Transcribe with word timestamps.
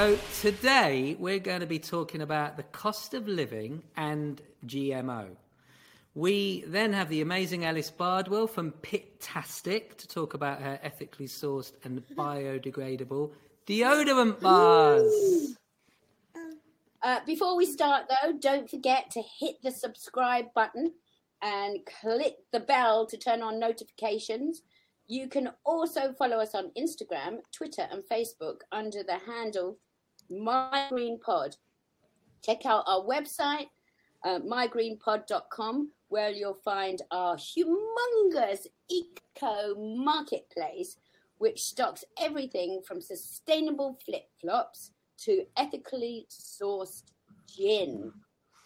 So 0.00 0.18
today 0.40 1.14
we're 1.18 1.40
going 1.40 1.60
to 1.60 1.66
be 1.66 1.78
talking 1.78 2.22
about 2.22 2.56
the 2.56 2.62
cost 2.62 3.12
of 3.12 3.28
living 3.28 3.82
and 3.98 4.40
GMO. 4.66 5.36
We 6.14 6.64
then 6.66 6.94
have 6.94 7.10
the 7.10 7.20
amazing 7.20 7.66
Alice 7.66 7.90
Bardwell 7.90 8.46
from 8.46 8.72
Pitastic 8.80 9.98
to 9.98 10.08
talk 10.08 10.32
about 10.32 10.62
her 10.62 10.80
ethically 10.82 11.26
sourced 11.26 11.72
and 11.84 12.02
biodegradable 12.16 13.30
deodorant 13.66 14.40
bars. 14.40 15.54
Uh, 17.02 17.20
before 17.26 17.54
we 17.54 17.66
start, 17.66 18.06
though, 18.08 18.32
don't 18.38 18.70
forget 18.70 19.10
to 19.10 19.22
hit 19.38 19.56
the 19.62 19.70
subscribe 19.70 20.46
button 20.54 20.94
and 21.42 21.78
click 22.00 22.36
the 22.54 22.60
bell 22.60 23.06
to 23.06 23.18
turn 23.18 23.42
on 23.42 23.60
notifications. 23.60 24.62
You 25.08 25.28
can 25.28 25.50
also 25.66 26.14
follow 26.14 26.38
us 26.38 26.54
on 26.54 26.70
Instagram, 26.78 27.40
Twitter, 27.52 27.86
and 27.90 28.02
Facebook 28.10 28.60
under 28.72 29.02
the 29.02 29.18
handle 29.26 29.76
MyGreenPod. 30.30 31.56
Check 32.42 32.64
out 32.64 32.84
our 32.86 33.02
website, 33.02 33.68
uh, 34.24 34.38
mygreenpod.com, 34.40 35.90
where 36.08 36.30
you'll 36.30 36.54
find 36.64 37.02
our 37.10 37.36
humongous 37.36 38.66
eco 38.88 39.74
marketplace, 39.76 40.96
which 41.38 41.60
stocks 41.62 42.04
everything 42.20 42.80
from 42.86 43.00
sustainable 43.00 43.98
flip 44.04 44.28
flops 44.40 44.92
to 45.18 45.44
ethically 45.56 46.26
sourced 46.30 47.02
gin. 47.46 48.12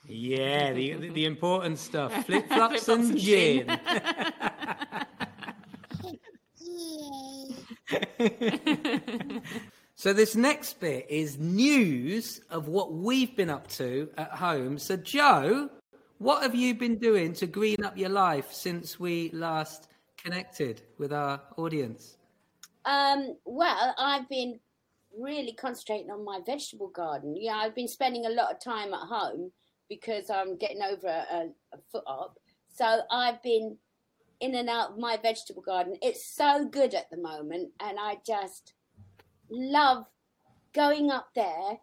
Yeah, 0.06 0.72
the, 0.72 0.94
the, 0.94 1.08
the 1.10 1.24
important 1.24 1.78
stuff 1.78 2.12
flip 2.26 2.46
flops 2.48 2.88
and 2.88 3.16
gin. 3.18 3.68
so, 9.96 10.12
this 10.12 10.34
next 10.34 10.80
bit 10.80 11.06
is 11.08 11.38
news 11.38 12.40
of 12.50 12.68
what 12.68 12.92
we've 12.92 13.34
been 13.36 13.50
up 13.50 13.68
to 13.68 14.10
at 14.16 14.30
home. 14.30 14.78
So, 14.78 14.96
Joe, 14.96 15.70
what 16.18 16.42
have 16.42 16.54
you 16.54 16.74
been 16.74 16.98
doing 16.98 17.32
to 17.34 17.46
green 17.46 17.84
up 17.84 17.96
your 17.96 18.08
life 18.08 18.52
since 18.52 18.98
we 18.98 19.30
last 19.32 19.88
connected 20.16 20.82
with 20.98 21.12
our 21.12 21.40
audience? 21.56 22.16
Um, 22.84 23.36
well, 23.44 23.94
I've 23.98 24.28
been 24.28 24.58
really 25.18 25.52
concentrating 25.52 26.10
on 26.10 26.24
my 26.24 26.40
vegetable 26.44 26.88
garden. 26.88 27.36
Yeah, 27.36 27.56
I've 27.56 27.74
been 27.74 27.88
spending 27.88 28.26
a 28.26 28.30
lot 28.30 28.52
of 28.52 28.60
time 28.60 28.92
at 28.92 29.00
home 29.00 29.52
because 29.88 30.30
I'm 30.30 30.56
getting 30.56 30.82
over 30.82 31.06
a, 31.06 31.48
a 31.72 31.78
foot 31.92 32.04
up. 32.06 32.38
So 32.68 33.00
I've 33.10 33.42
been 33.42 33.76
in 34.40 34.54
and 34.54 34.68
out 34.68 34.90
of 34.90 34.98
my 34.98 35.16
vegetable 35.16 35.62
garden. 35.62 35.96
It's 36.02 36.26
so 36.26 36.66
good 36.66 36.94
at 36.94 37.10
the 37.10 37.16
moment, 37.16 37.70
and 37.80 37.98
I 37.98 38.16
just 38.26 38.74
love 39.50 40.06
going 40.72 41.10
up 41.10 41.28
there, 41.34 41.78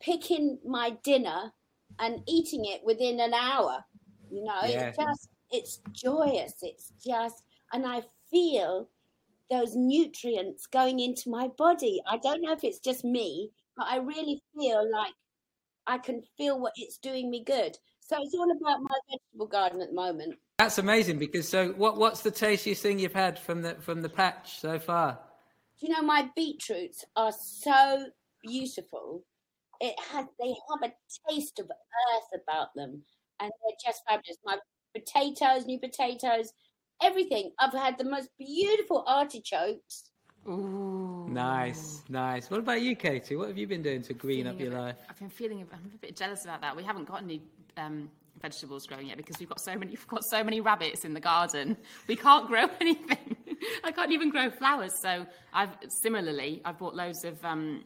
picking 0.00 0.58
my 0.66 0.90
dinner, 1.02 1.52
and 1.98 2.22
eating 2.26 2.64
it 2.64 2.82
within 2.84 3.20
an 3.20 3.34
hour. 3.34 3.84
You 4.30 4.44
know, 4.44 4.60
Yeah. 4.64 4.88
it's 4.88 4.96
just 4.96 5.28
it's 5.50 5.80
joyous. 5.92 6.54
It's 6.62 6.92
just, 7.04 7.44
and 7.72 7.86
I 7.86 8.02
feel 8.30 8.88
those 9.50 9.76
nutrients 9.76 10.66
going 10.66 10.98
into 10.98 11.30
my 11.30 11.48
body. 11.48 12.00
I 12.06 12.16
don't 12.16 12.42
know 12.42 12.52
if 12.52 12.64
it's 12.64 12.80
just 12.80 13.04
me, 13.04 13.50
but 13.76 13.86
I 13.88 13.98
really 13.98 14.42
feel 14.56 14.90
like 14.90 15.12
I 15.86 15.98
can 15.98 16.22
feel 16.36 16.58
what 16.58 16.72
it's 16.76 16.98
doing 16.98 17.30
me 17.30 17.44
good. 17.44 17.78
So 18.00 18.16
it's 18.20 18.34
all 18.34 18.50
about 18.50 18.80
my 18.82 18.96
vegetable 19.10 19.46
garden 19.46 19.80
at 19.80 19.88
the 19.90 19.94
moment. 19.94 20.38
That's 20.58 20.78
amazing 20.78 21.18
because 21.18 21.48
so 21.48 21.68
what 21.72 21.96
what's 21.98 22.20
the 22.22 22.30
tastiest 22.30 22.82
thing 22.82 22.98
you've 22.98 23.12
had 23.12 23.38
from 23.38 23.62
the 23.62 23.74
from 23.80 24.02
the 24.02 24.08
patch 24.08 24.58
so 24.58 24.78
far? 24.78 25.18
Do 25.80 25.86
you 25.86 25.92
know 25.92 26.02
my 26.02 26.30
beetroots 26.36 27.04
are 27.16 27.32
so 27.32 28.06
beautiful? 28.42 29.24
It 29.80 29.94
has 30.12 30.26
they 30.40 30.54
have 30.70 30.90
a 30.90 31.30
taste 31.30 31.58
of 31.58 31.66
earth 31.66 32.40
about 32.42 32.68
them, 32.74 33.02
and 33.40 33.50
they're 33.50 33.76
just 33.84 34.02
fabulous. 34.08 34.38
My 34.44 34.58
potatoes, 34.94 35.66
new 35.66 35.80
potatoes, 35.80 36.52
everything. 37.02 37.50
I've 37.58 37.72
had 37.72 37.98
the 37.98 38.04
most 38.04 38.28
beautiful 38.38 39.04
artichokes. 39.06 40.10
Ooh. 40.46 41.26
Nice, 41.28 42.02
nice. 42.08 42.50
What 42.50 42.60
about 42.60 42.82
you, 42.82 42.94
Katie? 42.94 43.34
What 43.34 43.48
have 43.48 43.58
you 43.58 43.66
been 43.66 43.82
doing 43.82 44.02
to 44.02 44.14
green 44.14 44.46
up 44.46 44.60
your 44.60 44.70
bit- 44.70 44.78
life? 44.78 44.96
I've 45.08 45.18
been 45.18 45.30
feeling 45.30 45.58
a, 45.62 45.74
I'm 45.74 45.90
a 45.92 45.98
bit 45.98 46.14
jealous 46.16 46.44
about 46.44 46.60
that. 46.60 46.76
We 46.76 46.82
haven't 46.82 47.08
got 47.08 47.22
any 47.22 47.42
um, 47.76 48.10
vegetables 48.42 48.86
growing 48.86 49.08
yet 49.08 49.16
because 49.16 49.38
we've 49.40 49.48
got 49.48 49.60
so 49.60 49.74
many 49.74 49.92
we've 49.92 50.06
got 50.06 50.24
so 50.24 50.44
many 50.44 50.60
rabbits 50.60 51.04
in 51.04 51.14
the 51.14 51.20
garden. 51.20 51.76
We 52.06 52.14
can't 52.16 52.46
grow 52.52 52.66
anything. 52.80 53.36
I 53.84 53.92
can't 53.92 54.12
even 54.12 54.30
grow 54.30 54.50
flowers. 54.50 54.92
So 55.00 55.26
I've 55.52 55.76
similarly 56.02 56.62
I've 56.64 56.78
bought 56.78 56.94
loads 56.94 57.24
of 57.24 57.42
um, 57.44 57.84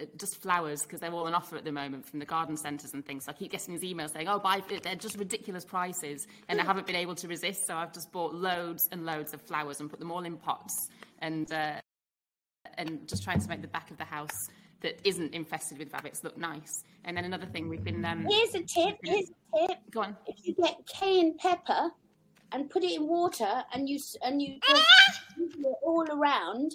uh, 0.00 0.04
just 0.16 0.40
flowers 0.42 0.82
because 0.82 1.00
they're 1.00 1.12
all 1.12 1.26
on 1.26 1.34
offer 1.34 1.56
at 1.56 1.64
the 1.64 1.72
moment 1.72 2.06
from 2.06 2.18
the 2.18 2.26
garden 2.26 2.56
centres 2.56 2.92
and 2.94 3.04
things. 3.04 3.24
So 3.24 3.32
I 3.32 3.34
keep 3.34 3.52
getting 3.52 3.76
these 3.76 3.94
emails 3.94 4.12
saying, 4.12 4.28
"Oh, 4.28 4.38
buy. 4.38 4.62
They're 4.82 4.94
just 4.94 5.18
ridiculous 5.18 5.64
prices," 5.64 6.26
and 6.48 6.60
I 6.60 6.64
haven't 6.64 6.86
been 6.86 6.96
able 6.96 7.14
to 7.16 7.28
resist. 7.28 7.66
So 7.66 7.74
I've 7.74 7.92
just 7.92 8.12
bought 8.12 8.34
loads 8.34 8.88
and 8.92 9.04
loads 9.04 9.34
of 9.34 9.42
flowers 9.42 9.80
and 9.80 9.90
put 9.90 9.98
them 9.98 10.10
all 10.10 10.24
in 10.24 10.36
pots 10.36 10.88
and. 11.20 11.50
Uh, 11.52 11.80
and 12.76 13.08
just 13.08 13.24
trying 13.24 13.40
to 13.40 13.48
make 13.48 13.60
the 13.60 13.68
back 13.68 13.90
of 13.90 13.98
the 13.98 14.04
house 14.04 14.48
that 14.80 15.00
isn't 15.04 15.34
infested 15.34 15.78
with 15.78 15.92
rabbits 15.92 16.22
look 16.22 16.36
nice. 16.38 16.84
And 17.04 17.16
then 17.16 17.24
another 17.24 17.46
thing 17.46 17.68
we've 17.68 17.82
been 17.82 18.04
um, 18.04 18.26
Here's 18.28 18.54
a 18.54 18.62
tip. 18.62 18.96
Here's 19.02 19.30
a 19.30 19.66
tip. 19.66 19.78
go 19.90 20.02
on. 20.02 20.16
If 20.26 20.36
you 20.46 20.54
get 20.54 20.76
cayenne 20.86 21.36
pepper 21.38 21.90
and 22.52 22.68
put 22.70 22.82
it 22.84 22.94
in 22.96 23.06
water 23.06 23.64
and 23.72 23.88
you 23.88 23.98
and 24.24 24.40
you 24.42 24.58
ah! 24.68 24.74
just 24.74 25.20
sprinkle 25.30 25.70
it 25.70 25.76
all 25.82 26.04
around, 26.10 26.74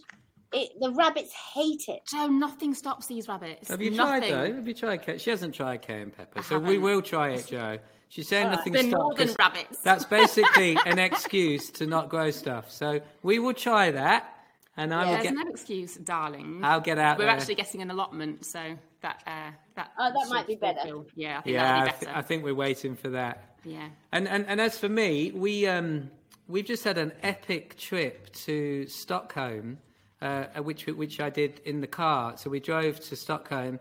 it 0.51 0.69
the 0.79 0.91
rabbits 0.91 1.33
hate 1.33 1.85
it. 1.87 2.01
Joe, 2.11 2.27
nothing 2.27 2.73
stops 2.73 3.07
these 3.07 3.27
rabbits. 3.27 3.69
Have 3.69 3.81
you 3.81 3.91
nothing. 3.91 4.29
tried 4.29 4.31
though? 4.51 4.55
Have 4.55 4.67
you 4.67 4.73
tried? 4.73 5.21
She 5.21 5.29
hasn't 5.29 5.55
tried 5.55 5.81
cayenne 5.81 6.11
pepper, 6.11 6.39
I 6.39 6.41
so 6.43 6.59
we 6.59 6.75
haven't. 6.75 6.81
will 6.81 7.01
try 7.01 7.29
it, 7.31 7.47
Joe. 7.47 7.79
She's 8.09 8.27
saying 8.27 8.47
uh, 8.47 8.51
nothing 8.51 8.73
They're 8.73 8.83
stops. 8.83 9.01
northern 9.01 9.27
'cause 9.27 9.35
rabbits. 9.39 9.79
That's 9.79 10.05
basically 10.05 10.77
an 10.85 10.99
excuse 10.99 11.71
to 11.71 11.87
not 11.87 12.09
grow 12.09 12.29
stuff. 12.29 12.69
So 12.71 13.01
we 13.23 13.39
will 13.39 13.55
try 13.55 13.89
that, 13.89 14.32
and 14.77 14.93
I 14.93 15.05
will 15.05 15.11
There's 15.13 15.23
get. 15.23 15.33
no 15.33 15.47
excuse, 15.49 15.95
darling. 15.95 16.61
I'll 16.63 16.81
get 16.81 16.97
out 16.97 17.17
We're 17.17 17.25
there. 17.25 17.33
actually 17.35 17.55
getting 17.55 17.81
an 17.81 17.91
allotment, 17.91 18.45
so 18.45 18.75
that 19.01 19.23
uh, 19.27 19.51
that. 19.75 19.91
Oh, 19.99 20.11
that 20.13 20.29
might 20.29 20.47
be 20.47 20.55
better. 20.55 20.79
fulfill- 20.81 21.05
Yeah, 21.15 21.39
I 21.39 21.41
think 21.41 21.53
yeah, 21.53 21.63
I, 21.63 21.79
that'd 21.85 21.85
be 21.85 22.05
th- 22.05 22.07
better. 22.07 22.17
I 22.17 22.21
think 22.21 22.43
we're 22.43 22.55
waiting 22.55 22.95
for 22.95 23.09
that. 23.09 23.57
yeah. 23.63 23.89
And, 24.11 24.27
and 24.27 24.45
and 24.47 24.59
as 24.61 24.77
for 24.77 24.89
me, 24.89 25.31
we 25.31 25.67
um 25.67 26.09
we've 26.47 26.65
just 26.65 26.83
had 26.83 26.97
an 26.97 27.11
epic 27.21 27.77
trip 27.77 28.31
to 28.45 28.87
Stockholm, 28.87 29.77
uh, 30.21 30.45
which 30.63 30.85
which 30.87 31.19
I 31.19 31.29
did 31.29 31.61
in 31.65 31.81
the 31.81 31.87
car. 31.87 32.37
So 32.37 32.49
we 32.49 32.59
drove 32.59 32.99
to 33.09 33.15
Stockholm. 33.15 33.79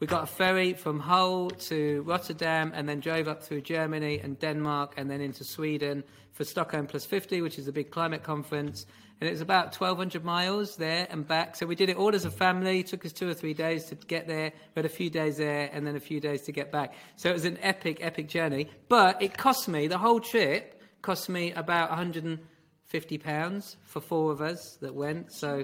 We 0.00 0.08
got 0.08 0.24
a 0.24 0.26
ferry 0.26 0.74
from 0.74 0.98
Hull 1.00 1.50
to 1.50 2.02
Rotterdam, 2.02 2.72
and 2.74 2.86
then 2.88 3.00
drove 3.00 3.28
up 3.28 3.42
through 3.42 3.62
Germany 3.62 4.18
and 4.22 4.38
Denmark, 4.38 4.94
and 4.98 5.08
then 5.10 5.20
into 5.20 5.44
Sweden 5.44 6.02
for 6.32 6.44
Stockholm 6.44 6.86
Plus 6.88 7.06
50, 7.06 7.40
which 7.42 7.58
is 7.60 7.66
the 7.66 7.72
big 7.72 7.90
climate 7.92 8.22
conference. 8.24 8.86
And 9.24 9.30
it 9.30 9.32
was 9.32 9.40
about 9.40 9.74
1,200 9.74 10.22
miles 10.22 10.76
there 10.76 11.06
and 11.08 11.26
back. 11.26 11.56
So 11.56 11.64
we 11.64 11.74
did 11.74 11.88
it 11.88 11.96
all 11.96 12.14
as 12.14 12.26
a 12.26 12.30
family. 12.30 12.80
It 12.80 12.88
took 12.88 13.06
us 13.06 13.12
two 13.14 13.26
or 13.26 13.32
three 13.32 13.54
days 13.54 13.86
to 13.86 13.94
get 13.94 14.26
there. 14.26 14.52
We 14.74 14.80
had 14.80 14.84
a 14.84 14.90
few 14.90 15.08
days 15.08 15.38
there 15.38 15.70
and 15.72 15.86
then 15.86 15.96
a 15.96 16.00
few 16.00 16.20
days 16.20 16.42
to 16.42 16.52
get 16.52 16.70
back. 16.70 16.92
So 17.16 17.30
it 17.30 17.32
was 17.32 17.46
an 17.46 17.56
epic, 17.62 18.00
epic 18.02 18.28
journey. 18.28 18.68
But 18.90 19.22
it 19.22 19.38
cost 19.38 19.66
me, 19.66 19.86
the 19.86 19.96
whole 19.96 20.20
trip 20.20 20.78
cost 21.00 21.30
me 21.30 21.52
about 21.52 21.88
150 21.88 23.16
pounds 23.16 23.78
for 23.84 24.02
four 24.02 24.30
of 24.30 24.42
us 24.42 24.76
that 24.82 24.94
went. 24.94 25.32
So, 25.32 25.62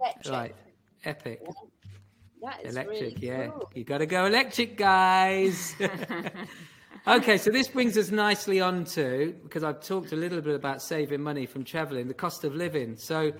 Electric. 0.00 0.32
right, 0.32 0.54
epic. 1.04 1.42
That 2.40 2.64
is 2.64 2.74
Electric, 2.74 2.98
really 2.98 3.16
yeah. 3.20 3.48
cool. 3.48 3.70
You 3.74 3.84
got 3.84 3.98
to 3.98 4.06
go 4.06 4.24
electric, 4.24 4.78
guys. 4.78 5.76
okay, 7.06 7.38
so 7.38 7.50
this 7.50 7.68
brings 7.68 7.96
us 7.96 8.10
nicely 8.10 8.60
on 8.60 8.84
to, 8.84 9.34
because 9.42 9.64
I've 9.64 9.80
talked 9.80 10.12
a 10.12 10.16
little 10.16 10.40
bit 10.40 10.54
about 10.54 10.82
saving 10.82 11.22
money 11.22 11.46
from 11.46 11.64
travelling, 11.64 12.08
the 12.08 12.14
cost 12.14 12.44
of 12.44 12.54
living. 12.54 12.96
So 12.96 13.32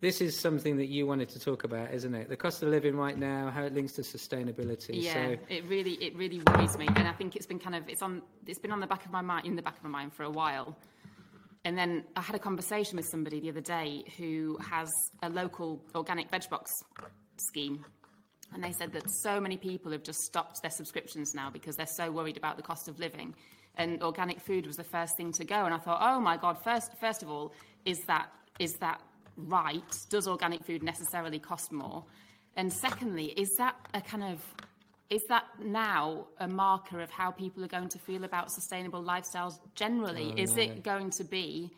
this 0.00 0.20
is 0.20 0.38
something 0.38 0.76
that 0.76 0.88
you 0.88 1.06
wanted 1.06 1.30
to 1.30 1.40
talk 1.40 1.64
about, 1.64 1.92
isn't 1.92 2.14
it? 2.14 2.28
The 2.28 2.36
cost 2.36 2.62
of 2.62 2.68
living 2.68 2.96
right 2.96 3.16
now, 3.16 3.50
how 3.50 3.62
it 3.62 3.72
links 3.72 3.92
to 3.94 4.02
sustainability. 4.02 5.02
Yeah, 5.02 5.12
So 5.12 5.36
it 5.48 5.64
really, 5.66 5.92
it 5.94 6.14
really 6.16 6.42
worries 6.46 6.76
me, 6.76 6.86
and 6.88 7.08
I 7.08 7.12
think 7.12 7.36
it's 7.36 7.46
been 7.46 7.58
kind 7.58 7.74
of, 7.74 7.88
it's 7.88 8.02
on, 8.02 8.22
it's 8.46 8.58
been 8.58 8.72
on 8.72 8.80
the 8.80 8.86
back 8.86 9.04
of 9.06 9.10
my 9.12 9.22
mind, 9.22 9.46
in 9.46 9.56
the 9.56 9.62
back 9.62 9.76
of 9.76 9.82
my 9.82 9.90
mind 9.90 10.12
for 10.12 10.24
a 10.24 10.30
while. 10.30 10.76
And 11.64 11.78
then 11.78 12.04
I 12.14 12.20
had 12.20 12.36
a 12.36 12.38
conversation 12.38 12.96
with 12.96 13.06
somebody 13.06 13.40
the 13.40 13.48
other 13.48 13.62
day 13.62 14.04
who 14.18 14.58
has 14.58 14.92
a 15.22 15.30
local 15.30 15.82
organic 15.94 16.30
veg 16.30 16.50
box 16.50 16.70
scheme, 17.38 17.84
and 18.54 18.62
they 18.62 18.72
said 18.72 18.92
that 18.92 19.10
so 19.10 19.40
many 19.40 19.56
people 19.56 19.92
have 19.92 20.02
just 20.02 20.20
stopped 20.20 20.62
their 20.62 20.70
subscriptions 20.70 21.34
now 21.34 21.50
because 21.50 21.76
they're 21.76 21.86
so 21.86 22.10
worried 22.10 22.36
about 22.36 22.56
the 22.56 22.62
cost 22.62 22.88
of 22.88 22.98
living. 22.98 23.34
And 23.76 24.02
organic 24.02 24.40
food 24.40 24.66
was 24.66 24.76
the 24.76 24.84
first 24.84 25.16
thing 25.16 25.32
to 25.32 25.44
go, 25.44 25.64
and 25.64 25.74
I 25.74 25.78
thought, 25.78 25.98
oh 26.00 26.20
my 26.20 26.36
god! 26.36 26.62
First, 26.62 26.92
first 27.00 27.22
of 27.22 27.30
all, 27.30 27.52
is 27.84 28.00
that 28.06 28.30
is 28.60 28.74
that 28.74 29.00
right? 29.36 30.06
Does 30.10 30.28
organic 30.28 30.64
food 30.64 30.82
necessarily 30.84 31.40
cost 31.40 31.72
more? 31.72 32.04
And 32.56 32.72
secondly, 32.72 33.26
is 33.36 33.56
that 33.56 33.74
a 33.92 34.00
kind 34.00 34.22
of 34.22 34.40
is 35.10 35.24
that 35.28 35.44
now 35.62 36.26
a 36.38 36.48
marker 36.48 37.00
of 37.00 37.10
how 37.10 37.30
people 37.30 37.64
are 37.64 37.68
going 37.68 37.88
to 37.88 37.98
feel 37.98 38.24
about 38.24 38.50
sustainable 38.50 39.02
lifestyles 39.02 39.58
generally? 39.74 40.32
Oh, 40.36 40.40
is 40.40 40.56
it 40.56 40.82
going 40.82 41.10
to 41.10 41.24
be 41.24 41.70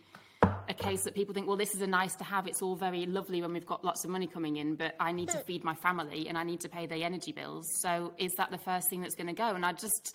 case 0.78 1.05
that 1.05 1.14
people 1.14 1.34
think, 1.34 1.46
well, 1.46 1.56
this 1.56 1.75
is 1.75 1.82
a 1.82 1.87
nice 1.87 2.14
to 2.17 2.25
have. 2.25 2.46
It's 2.46 2.62
all 2.62 2.76
very 2.76 3.06
lovely 3.06 3.43
when 3.43 3.52
we've 3.52 3.67
got 3.67 3.84
lots 3.84 4.05
of 4.05 4.11
money 4.11 4.26
coming 4.26 4.56
in, 4.56 4.76
but 4.76 4.94
I 5.00 5.12
need 5.12 5.28
to 5.31 5.38
feed 5.38 5.64
my 5.64 5.75
family 5.75 6.28
and 6.28 6.37
I 6.38 6.44
need 6.44 6.61
to 6.61 6.69
pay 6.69 6.87
the 6.87 7.02
energy 7.02 7.32
bills. 7.32 7.69
So 7.81 8.12
is 8.19 8.32
that 8.34 8.50
the 8.50 8.58
first 8.58 8.88
thing 8.88 9.00
that's 9.00 9.14
going 9.14 9.28
to 9.28 9.32
go? 9.32 9.55
And 9.55 9.64
I 9.64 9.73
just, 9.73 10.14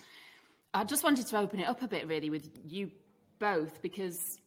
I 0.74 0.84
just 0.84 1.04
wanted 1.04 1.26
to 1.28 1.38
open 1.38 1.60
it 1.60 1.68
up 1.68 1.82
a 1.82 1.88
bit 1.88 2.06
really 2.06 2.30
with 2.30 2.48
you 2.64 2.90
both 3.38 3.82
because 3.82 4.38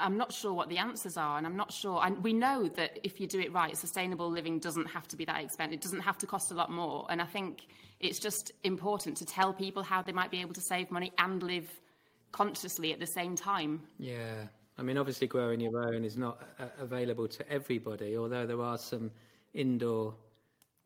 I'm 0.00 0.16
not 0.16 0.32
sure 0.32 0.52
what 0.52 0.68
the 0.68 0.78
answers 0.78 1.16
are, 1.16 1.38
and 1.38 1.46
I'm 1.46 1.56
not 1.56 1.72
sure. 1.72 2.04
And 2.04 2.22
we 2.22 2.32
know 2.32 2.68
that 2.68 2.98
if 3.04 3.20
you 3.20 3.26
do 3.26 3.38
it 3.40 3.52
right, 3.52 3.76
sustainable 3.76 4.28
living 4.28 4.58
doesn't 4.58 4.86
have 4.86 5.06
to 5.08 5.16
be 5.16 5.24
that 5.24 5.40
expensive. 5.40 5.74
It 5.74 5.80
doesn't 5.80 6.00
have 6.00 6.18
to 6.18 6.26
cost 6.26 6.50
a 6.50 6.54
lot 6.54 6.70
more. 6.70 7.06
And 7.08 7.22
I 7.22 7.26
think 7.26 7.66
it's 8.00 8.18
just 8.18 8.50
important 8.64 9.16
to 9.18 9.24
tell 9.24 9.52
people 9.52 9.82
how 9.82 10.02
they 10.02 10.12
might 10.12 10.30
be 10.30 10.40
able 10.40 10.54
to 10.54 10.60
save 10.60 10.90
money 10.90 11.12
and 11.18 11.42
live 11.42 11.70
consciously 12.32 12.92
at 12.92 12.98
the 12.98 13.06
same 13.06 13.36
time. 13.36 13.82
Yeah. 13.98 14.48
I 14.76 14.82
mean, 14.82 14.98
obviously, 14.98 15.26
growing 15.28 15.60
your 15.60 15.86
own 15.94 16.04
is 16.04 16.16
not 16.16 16.42
uh, 16.58 16.64
available 16.80 17.28
to 17.28 17.48
everybody, 17.50 18.16
although 18.16 18.46
there 18.46 18.60
are 18.60 18.76
some 18.78 19.10
indoor 19.52 20.14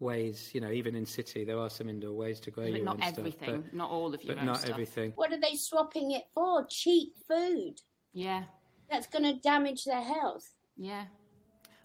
ways, 0.00 0.50
you 0.52 0.60
know, 0.60 0.70
even 0.70 0.94
in 0.94 1.06
city, 1.06 1.44
there 1.44 1.58
are 1.58 1.70
some 1.70 1.88
indoor 1.88 2.12
ways 2.14 2.38
to 2.40 2.50
grow 2.50 2.64
But 2.64 2.74
your 2.74 2.84
not 2.84 2.96
own 2.96 3.02
stuff, 3.02 3.18
everything, 3.18 3.60
but- 3.62 3.74
not 3.74 3.90
all 3.90 4.14
of 4.14 4.22
your 4.22 4.34
but 4.34 4.40
own 4.40 4.46
not 4.46 4.58
stuff. 4.58 4.70
everything. 4.70 5.12
What 5.16 5.32
are 5.32 5.40
they 5.40 5.54
swapping 5.56 6.12
it 6.12 6.24
for? 6.34 6.66
Cheap 6.68 7.14
food. 7.26 7.74
Yeah, 8.12 8.44
That's 8.90 9.06
going 9.06 9.24
to 9.24 9.40
damage 9.40 9.84
their 9.84 10.02
health. 10.02 10.48
yeah. 10.76 11.04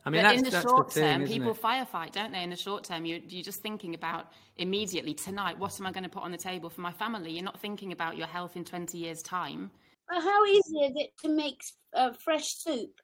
I 0.05 0.09
mean, 0.09 0.21
but 0.21 0.27
that's, 0.27 0.37
in 0.39 0.43
the 0.43 0.49
that's 0.51 0.65
short 0.65 0.87
the 0.89 0.93
thing, 0.95 1.03
term, 1.13 1.21
isn't 1.21 1.33
people 1.37 1.51
it? 1.53 1.61
firefight, 1.61 2.11
don't 2.11 2.33
they? 2.33 2.43
In 2.43 2.49
the 2.49 2.57
short 2.57 2.83
term, 2.83 3.05
you're, 3.05 3.19
you're 3.29 3.41
just 3.43 3.61
thinking 3.61 3.95
about 3.95 4.33
immediately 4.57 5.13
tonight, 5.13 5.57
what 5.57 5.79
am 5.79 5.85
I 5.85 5.93
going 5.93 6.03
to 6.03 6.09
put 6.09 6.23
on 6.23 6.31
the 6.31 6.37
table 6.37 6.69
for 6.69 6.81
my 6.81 6.91
family? 6.91 7.31
You're 7.31 7.45
not 7.45 7.57
thinking 7.61 7.93
about 7.93 8.17
your 8.17 8.27
health 8.27 8.57
in 8.57 8.65
20 8.65 8.97
years' 8.97 9.21
time. 9.23 9.71
But 10.07 10.21
how 10.21 10.45
easy 10.45 10.79
is 10.79 10.93
it 10.95 11.11
to 11.23 11.29
make 11.29 11.61
uh, 11.95 12.11
fresh 12.13 12.55
soup? 12.55 12.99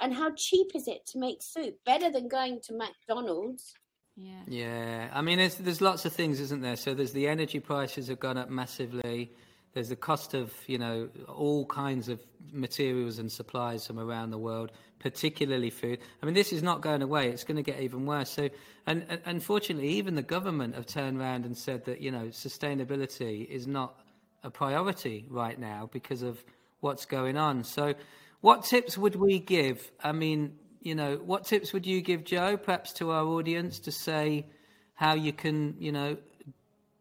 And 0.00 0.12
how 0.12 0.32
cheap 0.36 0.68
is 0.74 0.88
it 0.88 1.06
to 1.08 1.18
make 1.18 1.42
soup? 1.42 1.76
Better 1.86 2.10
than 2.10 2.28
going 2.28 2.60
to 2.64 2.74
McDonald's. 2.74 3.74
Yeah. 4.16 4.42
Yeah, 4.46 5.10
I 5.12 5.22
mean, 5.22 5.38
there's 5.38 5.56
there's 5.56 5.80
lots 5.80 6.04
of 6.04 6.12
things, 6.12 6.40
isn't 6.40 6.62
there? 6.62 6.76
So 6.76 6.94
there's 6.94 7.12
the 7.12 7.26
energy 7.26 7.60
prices 7.60 8.08
have 8.08 8.20
gone 8.20 8.38
up 8.38 8.48
massively. 8.48 9.32
There's 9.72 9.88
the 9.88 9.96
cost 9.96 10.34
of 10.34 10.52
you 10.68 10.78
know 10.78 11.08
all 11.28 11.66
kinds 11.66 12.08
of 12.08 12.20
materials 12.52 13.18
and 13.18 13.30
supplies 13.30 13.86
from 13.86 13.98
around 13.98 14.30
the 14.30 14.38
world, 14.38 14.70
particularly 15.00 15.70
food. 15.70 15.98
I 16.22 16.26
mean, 16.26 16.34
this 16.34 16.52
is 16.52 16.62
not 16.62 16.80
going 16.80 17.02
away. 17.02 17.30
It's 17.30 17.42
going 17.42 17.56
to 17.56 17.62
get 17.62 17.80
even 17.80 18.06
worse. 18.06 18.30
So, 18.30 18.48
and, 18.86 19.04
and 19.08 19.20
unfortunately, 19.24 19.88
even 19.88 20.14
the 20.14 20.22
government 20.22 20.76
have 20.76 20.86
turned 20.86 21.18
around 21.18 21.44
and 21.44 21.56
said 21.56 21.84
that 21.86 22.00
you 22.00 22.12
know 22.12 22.26
sustainability 22.26 23.48
is 23.48 23.66
not 23.66 23.98
a 24.44 24.50
priority 24.50 25.26
right 25.28 25.58
now 25.58 25.88
because 25.92 26.22
of 26.22 26.44
what's 26.80 27.06
going 27.06 27.36
on. 27.36 27.64
So, 27.64 27.94
what 28.40 28.64
tips 28.64 28.96
would 28.98 29.16
we 29.16 29.38
give? 29.38 29.90
I 30.02 30.12
mean, 30.12 30.58
you 30.82 30.94
know, 30.94 31.16
what 31.16 31.46
tips 31.46 31.72
would 31.72 31.86
you 31.86 32.02
give, 32.02 32.24
Joe, 32.24 32.58
perhaps 32.58 32.92
to 32.94 33.10
our 33.10 33.24
audience 33.24 33.78
to 33.80 33.90
say 33.90 34.46
how 34.94 35.14
you 35.14 35.32
can, 35.32 35.76
you 35.78 35.92
know, 35.92 36.18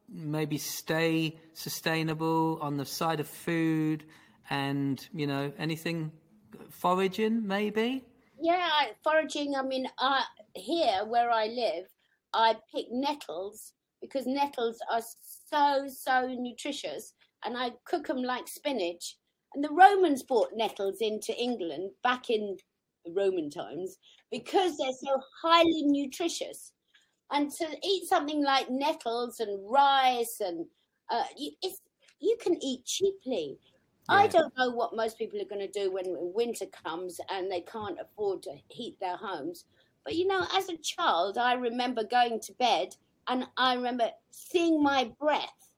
maybe 0.10 0.57
stay 0.57 1.38
sustainable 1.54 2.60
on 2.62 2.78
the 2.78 2.86
side 2.86 3.19
of 3.19 3.28
food 3.28 4.06
and, 4.50 5.06
you 5.13 5.28
know, 5.28 5.51
anything 5.57 6.12
foraging, 6.69 7.46
maybe? 7.46 8.04
Yeah, 8.42 8.68
foraging. 9.04 9.56
I 9.56 9.63
mean, 9.63 9.88
uh, 9.98 10.22
here 10.54 11.04
where 11.06 11.30
I 11.30 11.48
live, 11.48 11.86
I 12.34 12.56
pick 12.74 12.86
nettles 12.92 13.74
because 14.01 14.28
nettles 14.28 14.80
are 14.92 15.01
so 15.50 15.88
so 15.88 16.28
nutritious, 16.28 17.13
and 17.45 17.57
I 17.57 17.72
cook 17.86 18.07
them 18.07 18.24
like 18.24 18.48
spinach. 18.48 19.18
And 19.54 19.63
the 19.63 19.69
Romans 19.69 20.24
brought 20.24 20.56
nettles 20.56 20.98
into 21.00 21.36
England 21.40 21.92
back 22.04 22.30
in 22.30 22.57
the 23.06 23.12
Roman 23.12 23.50
times 23.50 23.98
because 24.31 24.78
they're 24.78 24.92
so 24.92 25.22
highly 25.42 25.84
nutritious. 25.84 26.72
And 27.31 27.51
to 27.51 27.66
eat 27.84 28.07
something 28.07 28.44
like 28.44 28.69
nettles 28.69 29.40
and 29.40 29.60
rice 29.69 30.38
and 30.40 30.66
uh, 31.10 31.24
you, 31.38 31.51
you 32.19 32.38
can 32.42 32.57
eat 32.63 32.86
cheaply. 32.86 33.57
I 34.10 34.28
don't 34.28 34.54
know 34.57 34.69
what 34.69 34.96
most 34.96 35.18
people 35.18 35.39
are 35.42 35.46
going 35.46 35.66
to 35.66 35.80
do 35.80 35.92
when 35.92 36.06
winter 36.07 36.66
comes 36.66 37.22
and 37.30 37.50
they 37.50 37.62
can't 37.62 37.98
afford 38.01 38.44
to 38.44 38.56
heat 38.68 38.98
their 39.00 39.16
homes. 39.16 39.66
But 40.04 40.16
you 40.16 40.28
know, 40.28 40.46
as 40.54 40.69
a 40.69 40.78
child, 40.78 41.38
I 41.38 41.54
remember 41.54 42.04
going 42.04 42.42
to 42.42 42.54
bed 42.54 42.96
and 43.28 43.48
I 43.56 43.75
remember 43.75 44.10
seeing 44.31 44.84
my 44.84 45.12
breath 45.19 45.73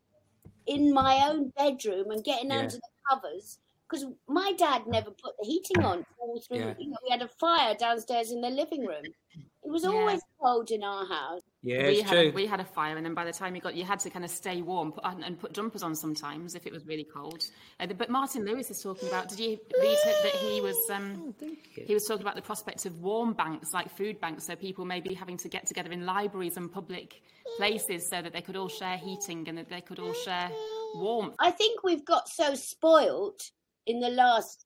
in 0.67 0.93
my 0.93 1.27
own 1.29 1.49
bedroom 1.57 2.11
and 2.11 2.23
getting 2.23 2.49
Yeah. 2.51 2.59
under 2.59 2.75
the 2.77 2.81
covers 3.09 3.59
because 3.87 4.05
my 4.27 4.51
dad 4.53 4.87
never 4.87 5.11
put 5.11 5.37
the 5.39 5.45
heating 5.45 5.83
on 5.83 6.05
all 6.19 6.39
through. 6.41 6.57
Yeah. 6.57 6.73
You 6.79 6.89
know, 6.89 6.97
we 7.03 7.11
had 7.11 7.21
a 7.21 7.27
fire 7.27 7.75
downstairs 7.75 8.31
in 8.31 8.41
the 8.41 8.49
living 8.49 8.85
room. 8.85 9.05
It 9.05 9.69
was 9.69 9.83
Yeah. 9.83 9.91
always 9.91 10.21
cold 10.41 10.71
in 10.71 10.83
our 10.83 11.05
house. 11.05 11.41
Yeah, 11.65 11.87
we 11.87 11.93
it's 11.95 12.09
had 12.09 12.11
true. 12.11 12.29
A, 12.29 12.31
we 12.31 12.45
had 12.45 12.59
a 12.59 12.65
fire, 12.65 12.95
and 12.95 13.03
then 13.03 13.15
by 13.15 13.25
the 13.25 13.33
time 13.33 13.55
you 13.55 13.61
got, 13.61 13.73
you 13.73 13.83
had 13.83 13.99
to 14.01 14.11
kind 14.11 14.23
of 14.23 14.29
stay 14.29 14.61
warm 14.61 14.91
put, 14.91 15.03
and, 15.03 15.23
and 15.23 15.39
put 15.39 15.51
jumpers 15.51 15.81
on 15.81 15.95
sometimes 15.95 16.53
if 16.53 16.67
it 16.67 16.71
was 16.71 16.85
really 16.85 17.03
cold. 17.03 17.43
Uh, 17.79 17.87
but 17.87 18.07
Martin 18.09 18.45
Lewis 18.45 18.69
is 18.69 18.81
talking 18.83 19.09
about. 19.09 19.29
Did 19.29 19.39
you 19.39 19.49
read 19.49 19.97
it, 20.05 20.23
that 20.23 20.33
he 20.33 20.61
was? 20.61 20.77
Um, 20.91 21.33
he 21.73 21.93
was 21.95 22.05
talking 22.05 22.21
about 22.21 22.35
the 22.35 22.43
prospect 22.43 22.85
of 22.85 22.99
warm 22.99 23.33
banks, 23.33 23.73
like 23.73 23.89
food 23.89 24.21
banks, 24.21 24.45
so 24.45 24.55
people 24.55 24.85
maybe 24.85 25.15
having 25.15 25.37
to 25.37 25.49
get 25.49 25.65
together 25.65 25.91
in 25.91 26.05
libraries 26.05 26.55
and 26.55 26.71
public 26.71 27.23
places 27.57 28.07
so 28.07 28.21
that 28.21 28.31
they 28.31 28.41
could 28.41 28.55
all 28.55 28.69
share 28.69 28.97
heating 28.97 29.49
and 29.49 29.57
that 29.57 29.69
they 29.69 29.81
could 29.81 29.97
all 29.97 30.13
share 30.13 30.51
warmth. 30.93 31.35
I 31.39 31.49
think 31.49 31.83
we've 31.83 32.05
got 32.05 32.29
so 32.29 32.53
spoilt 32.53 33.49
in 33.87 33.99
the 33.99 34.09
last 34.09 34.65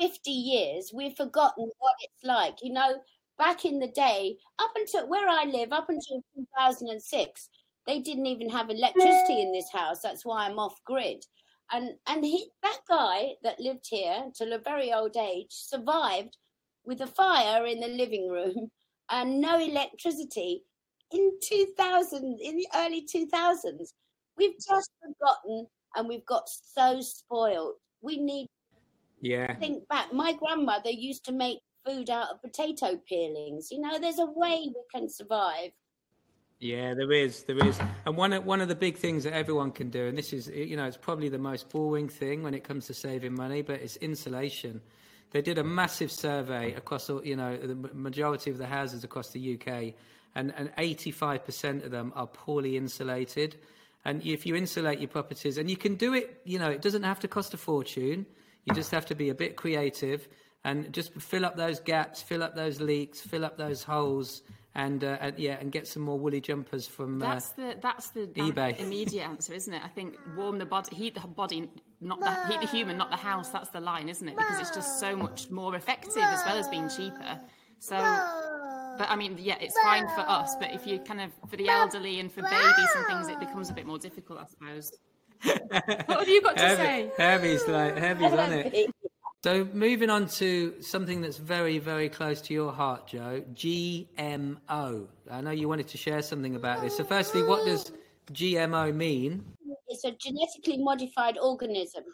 50 0.00 0.30
years, 0.30 0.92
we've 0.94 1.16
forgotten 1.16 1.70
what 1.78 1.94
it's 2.00 2.24
like. 2.24 2.56
You 2.62 2.72
know, 2.72 2.94
back 3.42 3.64
in 3.64 3.80
the 3.80 3.88
day, 3.88 4.36
up 4.60 4.70
until 4.76 5.08
where 5.08 5.28
I 5.28 5.44
live, 5.44 5.72
up 5.72 5.88
until 5.88 6.22
2006, 6.36 7.48
they 7.88 7.98
didn't 7.98 8.26
even 8.26 8.48
have 8.48 8.70
electricity 8.70 9.42
in 9.42 9.52
this 9.52 9.68
house. 9.72 10.00
That's 10.00 10.24
why 10.24 10.46
I'm 10.46 10.60
off 10.60 10.76
grid. 10.84 11.24
And 11.72 11.94
and 12.06 12.24
he, 12.24 12.50
that 12.62 12.78
guy 12.88 13.32
that 13.42 13.58
lived 13.58 13.86
here 13.90 14.26
till 14.36 14.52
a 14.52 14.58
very 14.58 14.92
old 14.92 15.16
age 15.16 15.48
survived 15.50 16.36
with 16.84 17.00
a 17.00 17.06
fire 17.06 17.66
in 17.66 17.80
the 17.80 17.88
living 17.88 18.28
room 18.28 18.70
and 19.10 19.40
no 19.40 19.58
electricity 19.58 20.62
in 21.10 21.32
2000 21.42 22.38
in 22.40 22.56
the 22.56 22.68
early 22.76 23.04
2000s. 23.12 23.88
We've 24.36 24.54
just 24.54 24.90
forgotten 25.02 25.66
and 25.96 26.08
we've 26.08 26.26
got 26.26 26.44
so 26.48 27.00
spoiled. 27.00 27.74
We 28.02 28.18
need 28.18 28.46
yeah. 29.20 29.54
think 29.56 29.88
back. 29.88 30.12
My 30.12 30.32
grandmother 30.32 30.90
used 30.90 31.24
to 31.24 31.32
make 31.32 31.58
food 31.84 32.10
out 32.10 32.30
of 32.30 32.42
potato 32.42 33.00
peelings. 33.08 33.70
You 33.70 33.80
know, 33.80 33.98
there's 33.98 34.18
a 34.18 34.26
way 34.26 34.66
we 34.66 34.82
can 34.92 35.08
survive. 35.08 35.72
Yeah, 36.62 36.94
there 36.94 37.10
is, 37.10 37.42
there 37.42 37.58
is, 37.66 37.80
and 38.06 38.16
one 38.16 38.32
of, 38.32 38.46
one 38.46 38.60
of 38.60 38.68
the 38.68 38.76
big 38.76 38.96
things 38.96 39.24
that 39.24 39.32
everyone 39.32 39.72
can 39.72 39.90
do, 39.90 40.06
and 40.06 40.16
this 40.16 40.32
is, 40.32 40.46
you 40.46 40.76
know, 40.76 40.84
it's 40.84 40.96
probably 40.96 41.28
the 41.28 41.36
most 41.36 41.68
boring 41.70 42.08
thing 42.08 42.44
when 42.44 42.54
it 42.54 42.62
comes 42.62 42.86
to 42.86 42.94
saving 42.94 43.34
money, 43.34 43.62
but 43.62 43.80
it's 43.80 43.96
insulation. 43.96 44.80
They 45.32 45.42
did 45.42 45.58
a 45.58 45.64
massive 45.64 46.12
survey 46.12 46.72
across, 46.74 47.10
all, 47.10 47.24
you 47.26 47.34
know, 47.34 47.56
the 47.56 47.74
majority 47.74 48.48
of 48.50 48.58
the 48.58 48.66
houses 48.66 49.02
across 49.02 49.30
the 49.30 49.54
UK, 49.54 49.94
and 50.36 50.54
and 50.56 50.70
85% 50.76 51.84
of 51.84 51.90
them 51.90 52.12
are 52.14 52.28
poorly 52.28 52.76
insulated. 52.76 53.56
And 54.04 54.24
if 54.24 54.46
you 54.46 54.54
insulate 54.54 55.00
your 55.00 55.08
properties, 55.08 55.58
and 55.58 55.68
you 55.68 55.76
can 55.76 55.96
do 55.96 56.14
it, 56.14 56.42
you 56.44 56.60
know, 56.60 56.70
it 56.70 56.80
doesn't 56.80 57.02
have 57.02 57.18
to 57.20 57.28
cost 57.28 57.54
a 57.54 57.56
fortune. 57.56 58.24
You 58.66 58.74
just 58.74 58.92
have 58.92 59.06
to 59.06 59.16
be 59.16 59.30
a 59.30 59.34
bit 59.34 59.56
creative 59.56 60.28
and 60.64 60.92
just 60.92 61.12
fill 61.20 61.44
up 61.44 61.56
those 61.56 61.80
gaps, 61.80 62.22
fill 62.22 62.42
up 62.42 62.54
those 62.54 62.80
leaks, 62.80 63.20
fill 63.20 63.44
up 63.44 63.56
those 63.56 63.82
holes, 63.82 64.42
and, 64.74 65.04
uh, 65.04 65.18
and 65.20 65.38
yeah, 65.38 65.58
and 65.60 65.70
get 65.70 65.86
some 65.86 66.02
more 66.02 66.18
woolly 66.18 66.40
jumpers 66.40 66.86
from. 66.86 67.20
Uh, 67.22 67.26
That's 67.34 67.50
the 67.50 67.76
that's 67.82 68.10
the 68.10 68.26
eBay. 68.28 68.78
immediate 68.86 69.24
answer, 69.24 69.52
isn't 69.52 69.72
it? 69.74 69.82
I 69.84 69.88
think 69.88 70.16
warm 70.36 70.58
the 70.58 70.64
body, 70.64 70.96
heat 70.96 71.14
the 71.14 71.20
body, 71.20 71.68
not 72.00 72.20
the 72.20 72.30
heat 72.46 72.60
the 72.60 72.66
human, 72.66 72.96
not 72.96 73.10
the 73.10 73.16
house. 73.16 73.50
That's 73.50 73.68
the 73.70 73.80
line, 73.80 74.08
isn't 74.08 74.26
it? 74.26 74.36
Because 74.36 74.60
it's 74.60 74.70
just 74.74 74.98
so 74.98 75.14
much 75.14 75.50
more 75.50 75.74
effective 75.76 76.16
as 76.22 76.40
well 76.46 76.56
as 76.56 76.68
being 76.68 76.88
cheaper. 76.88 77.38
So, 77.80 77.96
but 78.96 79.10
I 79.10 79.16
mean, 79.16 79.36
yeah, 79.40 79.56
it's 79.60 79.78
fine 79.82 80.06
for 80.14 80.20
us. 80.20 80.54
But 80.58 80.72
if 80.72 80.86
you 80.86 81.00
kind 81.00 81.20
of 81.20 81.32
for 81.50 81.56
the 81.56 81.68
elderly 81.68 82.20
and 82.20 82.32
for 82.32 82.42
babies 82.42 82.88
and 82.96 83.06
things, 83.06 83.28
it 83.28 83.40
becomes 83.40 83.68
a 83.68 83.74
bit 83.74 83.84
more 83.86 83.98
difficult, 83.98 84.38
I 84.38 84.46
suppose. 84.46 84.92
what 86.06 86.20
have 86.20 86.28
you 86.28 86.40
got 86.40 86.56
to 86.56 86.62
Heavy, 86.62 86.82
say? 86.82 87.10
heavy's 87.18 87.66
like 87.66 87.98
heavy's 87.98 88.32
on 88.32 88.52
it. 88.52 88.90
So 89.44 89.68
moving 89.72 90.08
on 90.08 90.28
to 90.28 90.80
something 90.80 91.20
that's 91.20 91.36
very, 91.36 91.80
very 91.80 92.08
close 92.08 92.40
to 92.42 92.54
your 92.54 92.70
heart, 92.70 93.08
Joe. 93.08 93.42
GMO. 93.54 95.08
I 95.28 95.40
know 95.40 95.50
you 95.50 95.68
wanted 95.68 95.88
to 95.88 95.98
share 95.98 96.22
something 96.22 96.54
about 96.54 96.80
this. 96.80 96.96
So 96.96 97.02
firstly, 97.02 97.42
what 97.42 97.66
does 97.66 97.90
GMO 98.32 98.94
mean? 98.94 99.44
It's 99.88 100.04
a 100.04 100.12
genetically 100.12 100.78
modified 100.78 101.38
organism, 101.38 102.04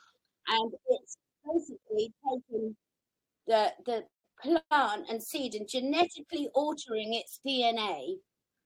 and 0.48 0.72
it's 0.88 1.18
basically 1.44 2.12
taking 2.26 2.74
the 3.46 3.72
the 3.84 4.04
plant 4.40 5.04
and 5.10 5.22
seed 5.22 5.54
and 5.54 5.68
genetically 5.68 6.48
altering 6.54 7.12
its 7.12 7.40
DNA. 7.46 8.14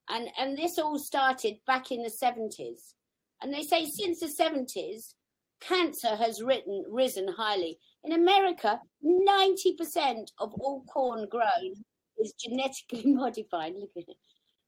And 0.09 0.28
and 0.38 0.57
this 0.57 0.78
all 0.78 1.00
started 1.00 1.57
back 1.66 1.90
in 1.90 2.04
the 2.04 2.11
seventies. 2.11 2.95
And 3.42 3.52
they 3.52 3.62
say 3.62 3.87
since 3.87 4.21
the 4.21 4.28
seventies, 4.28 5.16
cancer 5.61 6.14
has 6.14 6.40
written, 6.40 6.85
risen 6.88 7.26
highly. 7.26 7.78
In 8.05 8.13
America, 8.13 8.81
90% 9.05 10.27
of 10.39 10.53
all 10.55 10.85
corn 10.93 11.27
grown 11.29 11.75
is 12.19 12.33
genetically 12.41 13.05
modified. 13.13 13.75
Look 13.75 13.91
at 13.97 14.05
it. 14.09 14.17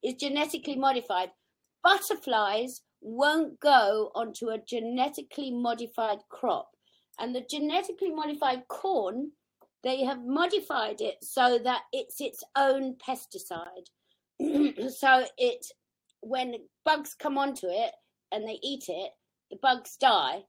Is 0.03 0.14
genetically 0.14 0.76
modified. 0.76 1.31
Butterflies 1.83 2.83
won't 3.00 3.59
go 3.61 4.11
onto 4.14 4.49
a 4.49 4.59
genetically 4.59 5.50
modified 5.50 6.19
crop. 6.31 6.71
And 7.19 7.35
the 7.35 7.45
genetically 7.49 8.11
modified 8.11 8.67
corn, 8.69 9.33
they 9.83 10.05
have 10.05 10.25
modified 10.25 11.00
it 11.00 11.17
so 11.23 11.59
that 11.62 11.83
it's 11.93 12.21
its 12.21 12.43
own 12.57 12.97
pesticide. 12.97 13.88
so 14.91 15.25
it 15.38 15.64
when 16.21 16.55
bugs 16.85 17.14
come 17.14 17.37
onto 17.38 17.67
it 17.69 17.93
and 18.33 18.49
they 18.49 18.59
eat 18.62 18.85
it, 18.88 19.12
the 19.50 19.59
bugs 19.62 19.97
die, 20.00 20.43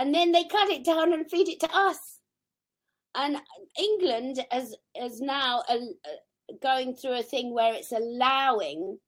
and 0.00 0.14
then 0.14 0.32
they 0.32 0.44
cut 0.44 0.70
it 0.70 0.82
down 0.82 1.12
and 1.12 1.30
feed 1.30 1.48
it 1.48 1.60
to 1.60 1.68
us. 1.74 1.98
And 3.14 3.36
England 3.78 4.42
is 4.52 4.74
is 4.98 5.20
now 5.20 5.62
a, 5.68 5.74
a, 5.74 6.54
going 6.62 6.94
through 6.94 7.18
a 7.18 7.22
thing 7.22 7.52
where 7.52 7.74
it's 7.74 7.92
allowing, 7.92 8.98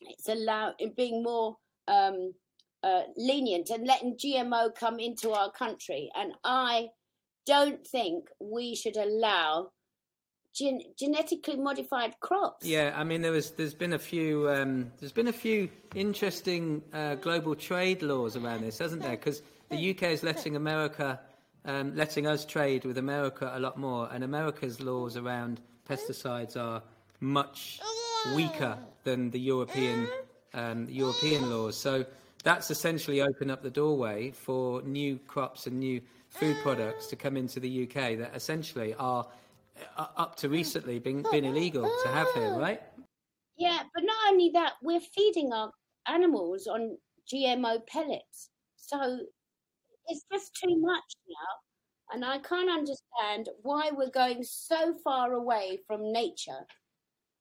it's 0.00 0.28
allow 0.28 0.72
being 0.96 1.22
more 1.22 1.58
um, 1.88 2.32
uh, 2.82 3.02
lenient 3.18 3.68
and 3.68 3.86
letting 3.86 4.16
GMO 4.16 4.74
come 4.74 4.98
into 4.98 5.32
our 5.32 5.50
country. 5.50 6.10
And 6.16 6.32
I 6.42 6.88
don't 7.46 7.86
think 7.86 8.28
we 8.40 8.74
should 8.74 8.96
allow 8.96 9.72
gen- 10.54 10.80
genetically 10.98 11.56
modified 11.56 12.18
crops. 12.20 12.64
Yeah, 12.64 12.94
I 12.96 13.04
mean 13.04 13.20
there 13.20 13.32
was 13.32 13.50
there's 13.50 13.74
been 13.74 13.92
a 13.92 13.98
few 13.98 14.48
um, 14.48 14.90
there's 15.00 15.12
been 15.12 15.28
a 15.28 15.32
few 15.34 15.68
interesting 15.94 16.82
uh, 16.94 17.16
global 17.16 17.54
trade 17.54 18.00
laws 18.00 18.36
around 18.36 18.62
this, 18.62 18.78
hasn't 18.78 19.02
there? 19.02 19.18
Because 19.18 19.42
the 19.74 19.90
UK 19.90 20.02
is 20.04 20.22
letting 20.22 20.56
America 20.56 21.20
um, 21.66 21.96
letting 21.96 22.26
us 22.26 22.44
trade 22.44 22.84
with 22.84 22.98
America 22.98 23.50
a 23.54 23.60
lot 23.60 23.78
more, 23.78 24.08
and 24.12 24.22
America's 24.22 24.80
laws 24.80 25.16
around 25.16 25.60
pesticides 25.88 26.56
are 26.56 26.82
much 27.20 27.80
weaker 28.34 28.78
than 29.04 29.30
the 29.30 29.40
European 29.40 30.06
um, 30.52 30.86
European 30.90 31.50
laws. 31.50 31.76
So 31.76 32.04
that's 32.42 32.70
essentially 32.70 33.22
opened 33.22 33.50
up 33.50 33.62
the 33.62 33.70
doorway 33.70 34.30
for 34.30 34.82
new 34.82 35.18
crops 35.26 35.66
and 35.66 35.78
new 35.78 36.00
food 36.28 36.56
products 36.62 37.06
to 37.08 37.16
come 37.16 37.36
into 37.36 37.60
the 37.60 37.84
UK 37.84 38.18
that 38.18 38.32
essentially 38.34 38.94
are 38.94 39.26
uh, 39.96 40.06
up 40.16 40.36
to 40.36 40.48
recently 40.48 40.98
been, 40.98 41.24
been 41.30 41.44
illegal 41.44 41.90
to 42.02 42.08
have 42.08 42.28
here, 42.34 42.58
right? 42.58 42.82
Yeah, 43.56 43.80
but 43.94 44.04
not 44.04 44.16
only 44.30 44.50
that, 44.50 44.74
we're 44.82 45.00
feeding 45.00 45.52
our 45.52 45.70
animals 46.06 46.66
on 46.66 46.98
GMO 47.32 47.86
pellets. 47.86 48.50
So 48.76 49.20
it's 50.08 50.24
just 50.32 50.54
too 50.62 50.78
much 50.80 51.04
now. 51.28 52.12
And 52.12 52.24
I 52.24 52.38
can't 52.38 52.70
understand 52.70 53.48
why 53.62 53.90
we're 53.92 54.10
going 54.10 54.42
so 54.44 54.94
far 55.02 55.32
away 55.32 55.80
from 55.86 56.12
nature. 56.12 56.66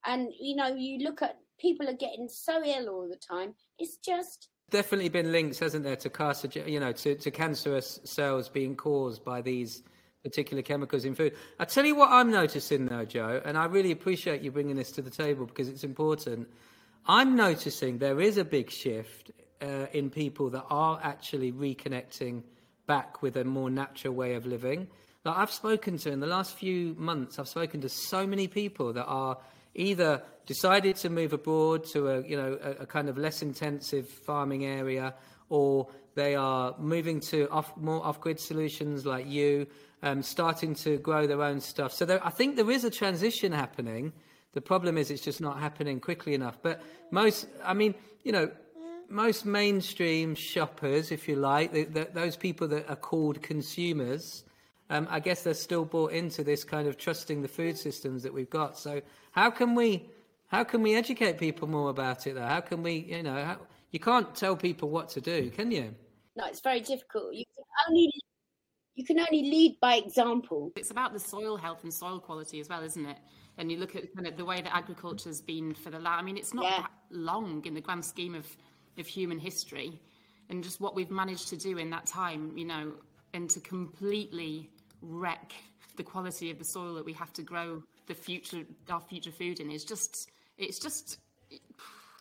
And, 0.06 0.30
you 0.40 0.56
know, 0.56 0.74
you 0.74 1.00
look 1.00 1.22
at 1.22 1.38
people 1.60 1.90
are 1.90 1.94
getting 1.94 2.28
so 2.30 2.64
ill 2.64 2.90
all 2.90 3.08
the 3.08 3.18
time. 3.18 3.56
It's 3.78 3.98
just 3.98 4.50
definitely 4.70 5.10
been 5.10 5.32
links, 5.32 5.60
hasn't 5.60 5.84
there, 5.84 5.96
to 5.98 6.10
cancer, 6.10 6.50
you 6.66 6.80
know, 6.80 6.92
to, 6.92 7.16
to 7.16 7.32
cancerous 7.32 8.00
cells 8.04 8.50
being 8.50 8.76
caused 8.76 9.24
by 9.24 9.42
these 9.42 9.84
particular 10.24 10.64
chemicals 10.64 11.06
in 11.06 11.14
food. 11.14 11.36
I 11.60 11.66
tell 11.66 11.86
you 11.86 11.96
what 11.96 12.10
I'm 12.10 12.32
noticing 12.32 12.86
though, 12.86 13.06
Joe, 13.06 13.42
and 13.44 13.58
I 13.58 13.66
really 13.66 13.92
appreciate 13.92 14.42
you 14.42 14.52
bringing 14.52 14.76
this 14.76 14.92
to 14.94 15.02
the 15.02 15.10
table 15.10 15.46
because 15.46 15.68
it's 15.68 15.84
important. 15.84 16.48
I'm 17.06 17.36
noticing 17.36 17.98
there 17.98 18.22
is 18.22 18.38
a 18.38 18.46
big 18.46 18.72
shift 18.72 19.32
uh, 19.62 19.88
in 19.92 20.10
people 20.10 20.50
that 20.52 20.66
are 20.70 21.00
actually 21.04 21.52
reconnecting 21.52 22.44
back 22.86 23.22
with 23.22 23.38
a 23.38 23.44
more 23.44 23.70
natural 23.70 24.14
way 24.14 24.36
of 24.36 24.46
living. 24.46 24.88
Like 25.26 25.38
I've 25.38 25.52
spoken 25.52 25.98
to 26.00 26.12
in 26.12 26.20
the 26.20 26.28
last 26.28 26.56
few 26.56 26.96
months, 26.98 27.40
I've 27.40 27.48
spoken 27.48 27.82
to 27.82 27.90
so 27.90 28.28
many 28.28 28.48
people 28.48 28.94
that 28.94 29.06
are 29.06 29.38
either 29.76 30.22
decided 30.46 30.96
to 30.98 31.10
move 31.10 31.34
abroad 31.34 31.86
to 31.94 32.10
a 32.10 32.22
you 32.22 32.36
know 32.36 32.58
a, 32.62 32.84
a 32.84 32.86
kind 32.86 33.10
of 33.10 33.18
less 33.18 33.42
intensive 33.42 34.08
farming 34.08 34.66
area, 34.66 35.14
or 35.50 35.88
they 36.16 36.36
are 36.36 36.76
moving 36.78 37.20
to 37.20 37.50
off, 37.50 37.76
more 37.78 38.06
off-grid 38.06 38.40
solutions 38.40 39.06
like 39.06 39.28
you, 39.28 39.66
um, 40.04 40.22
starting 40.22 40.76
to 40.76 40.98
grow 40.98 41.26
their 41.26 41.42
own 41.42 41.60
stuff. 41.60 41.94
So 41.94 42.06
there, 42.06 42.26
I 42.26 42.30
think 42.30 42.56
there 42.56 42.70
is 42.70 42.84
a 42.84 42.92
transition 42.92 43.52
happening. 43.52 44.14
The 44.54 44.62
problem 44.62 44.98
is 44.98 45.10
it's 45.10 45.24
just 45.24 45.42
not 45.42 45.60
happening 45.60 46.00
quickly 46.00 46.36
enough. 46.36 46.60
But 46.62 46.84
most, 47.10 47.48
I 47.64 47.74
mean, 47.74 47.96
you 48.24 48.32
know, 48.32 48.52
most 49.10 49.46
mainstream 49.46 50.36
shoppers, 50.36 51.12
if 51.12 51.28
you 51.28 51.36
like, 51.36 51.72
the, 51.72 51.84
the, 51.86 52.10
those 52.14 52.36
people 52.36 52.68
that 52.70 52.90
are 52.90 52.96
called 52.96 53.42
consumers, 53.42 54.44
um, 54.90 55.08
I 55.10 55.20
guess 55.20 55.44
they're 55.44 55.54
still 55.54 55.86
bought 55.86 56.12
into 56.12 56.44
this 56.44 56.64
kind 56.64 56.88
of 56.88 56.98
trusting 56.98 57.42
the 57.42 57.48
food 57.48 57.78
systems 57.78 58.24
that 58.24 58.34
we've 58.34 58.50
got. 58.50 58.78
So 58.78 59.02
how 59.32 59.50
can 59.50 59.76
we 59.76 60.10
how 60.48 60.64
can 60.64 60.84
we 60.84 60.94
educate 60.94 61.40
people 61.40 61.68
more 61.68 61.90
about 61.90 62.28
it? 62.28 62.36
Though? 62.36 62.46
How 62.46 62.62
can 62.62 62.84
we, 62.84 62.94
you 63.10 63.24
know, 63.24 63.44
how, 63.44 63.58
you 63.90 64.00
can't 64.00 64.36
tell 64.36 64.56
people 64.56 64.90
what 64.90 65.10
to 65.10 65.22
do, 65.22 65.50
can 65.50 65.72
you? 65.72 65.96
No, 66.36 66.46
it's 66.46 66.62
very 66.62 66.80
difficult. 66.80 67.34
You 67.34 67.46
can 67.56 67.64
only 67.90 68.12
you 68.96 69.04
can 69.04 69.20
only 69.20 69.42
lead 69.42 69.80
by 69.82 69.96
example. 69.96 70.72
It's 70.76 70.92
about 70.92 71.14
the 71.14 71.20
soil 71.20 71.58
health 71.58 71.84
and 71.84 71.92
soil 71.92 72.20
quality 72.20 72.60
as 72.60 72.70
well, 72.70 72.84
isn't 72.84 73.06
it? 73.06 73.18
And 73.58 73.72
you 73.72 73.78
look 73.78 73.96
at 73.96 74.14
kind 74.16 74.28
of 74.28 74.38
the 74.38 74.46
way 74.46 74.62
that 74.62 74.76
agriculture's 74.76 75.42
been 75.42 75.74
for 75.74 75.90
the 75.90 76.00
last. 76.00 76.20
I 76.20 76.24
mean, 76.24 76.38
it's 76.38 76.54
not 76.54 76.66
yeah. 76.66 76.82
that 76.82 76.92
long 77.10 77.64
in 77.66 77.74
the 77.74 77.82
grand 77.82 78.06
scheme 78.06 78.36
of 78.36 78.46
of 78.98 79.08
human 79.08 79.40
history, 79.40 80.00
and 80.50 80.64
just 80.64 80.80
what 80.82 80.96
we've 80.96 81.12
managed 81.12 81.48
to 81.50 81.58
do 81.58 81.78
in 81.78 81.90
that 81.92 82.06
time, 82.06 82.58
you 82.58 82.66
know, 82.66 82.94
and 83.34 83.50
to 83.50 83.60
completely 83.60 84.70
wreck 85.02 85.54
the 85.96 86.04
quality 86.04 86.50
of 86.50 86.58
the 86.58 86.66
soil 86.66 86.94
that 86.96 87.06
we 87.06 87.14
have 87.14 87.34
to 87.34 87.42
grow 87.42 87.84
the 88.08 88.14
future 88.14 88.64
our 88.90 89.02
future 89.02 89.32
food 89.32 89.60
in 89.60 89.72
is 89.72 89.86
just 89.86 90.30
it's 90.58 90.80
just. 90.80 91.20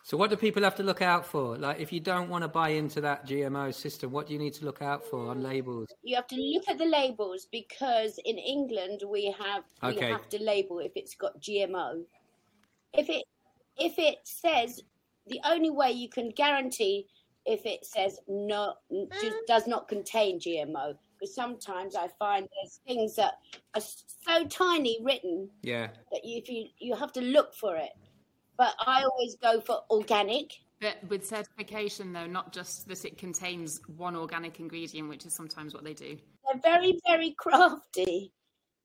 So, 0.05 0.17
what 0.17 0.29
do 0.29 0.35
people 0.35 0.63
have 0.63 0.75
to 0.75 0.83
look 0.83 1.01
out 1.01 1.25
for? 1.25 1.57
Like, 1.57 1.79
if 1.79 1.93
you 1.93 2.01
don't 2.01 2.29
want 2.29 2.43
to 2.43 2.49
buy 2.49 2.69
into 2.69 2.99
that 3.01 3.25
GMO 3.25 3.73
system, 3.73 4.11
what 4.11 4.27
do 4.27 4.33
you 4.33 4.39
need 4.39 4.53
to 4.55 4.65
look 4.65 4.81
out 4.81 5.05
for 5.05 5.29
on 5.29 5.41
labels? 5.41 5.87
You 6.03 6.17
have 6.17 6.27
to 6.27 6.35
look 6.35 6.67
at 6.67 6.77
the 6.77 6.85
labels 6.85 7.47
because 7.49 8.19
in 8.25 8.37
England 8.37 9.01
we 9.07 9.33
have 9.39 9.63
okay. 9.81 10.07
we 10.07 10.11
have 10.11 10.27
to 10.29 10.43
label 10.43 10.79
if 10.79 10.91
it's 10.95 11.15
got 11.15 11.39
GMO. 11.39 12.03
If 12.93 13.09
it 13.09 13.23
if 13.77 13.97
it 13.97 14.17
says 14.23 14.81
the 15.27 15.39
only 15.45 15.69
way 15.69 15.91
you 15.91 16.09
can 16.09 16.29
guarantee 16.29 17.07
if 17.45 17.65
it 17.65 17.85
says 17.85 18.19
no 18.27 18.73
just 19.21 19.35
mm. 19.35 19.45
does 19.47 19.67
not 19.67 19.87
contain 19.87 20.39
GMO 20.39 20.95
because 21.19 21.35
sometimes 21.35 21.95
I 21.95 22.07
find 22.19 22.47
there's 22.61 22.79
things 22.87 23.15
that 23.15 23.33
are 23.75 23.81
so 23.81 24.45
tiny 24.47 24.99
written 25.03 25.49
yeah 25.61 25.87
that 26.11 26.21
you, 26.23 26.37
if 26.37 26.49
you 26.49 26.67
you 26.79 26.95
have 26.95 27.11
to 27.13 27.21
look 27.21 27.53
for 27.53 27.75
it 27.75 27.91
but 28.57 28.75
I 28.79 29.03
always 29.03 29.35
go 29.35 29.61
for 29.61 29.81
organic. 29.89 30.53
But 30.79 30.97
with 31.07 31.25
certification, 31.25 32.13
though, 32.13 32.27
not 32.27 32.53
just 32.53 32.87
that 32.87 33.05
it 33.05 33.17
contains 33.17 33.81
one 33.97 34.15
organic 34.15 34.59
ingredient, 34.59 35.09
which 35.09 35.25
is 35.25 35.33
sometimes 35.33 35.73
what 35.73 35.83
they 35.83 35.93
do. 35.93 36.17
They're 36.45 36.61
very, 36.61 36.99
very 37.07 37.31
crafty 37.37 38.31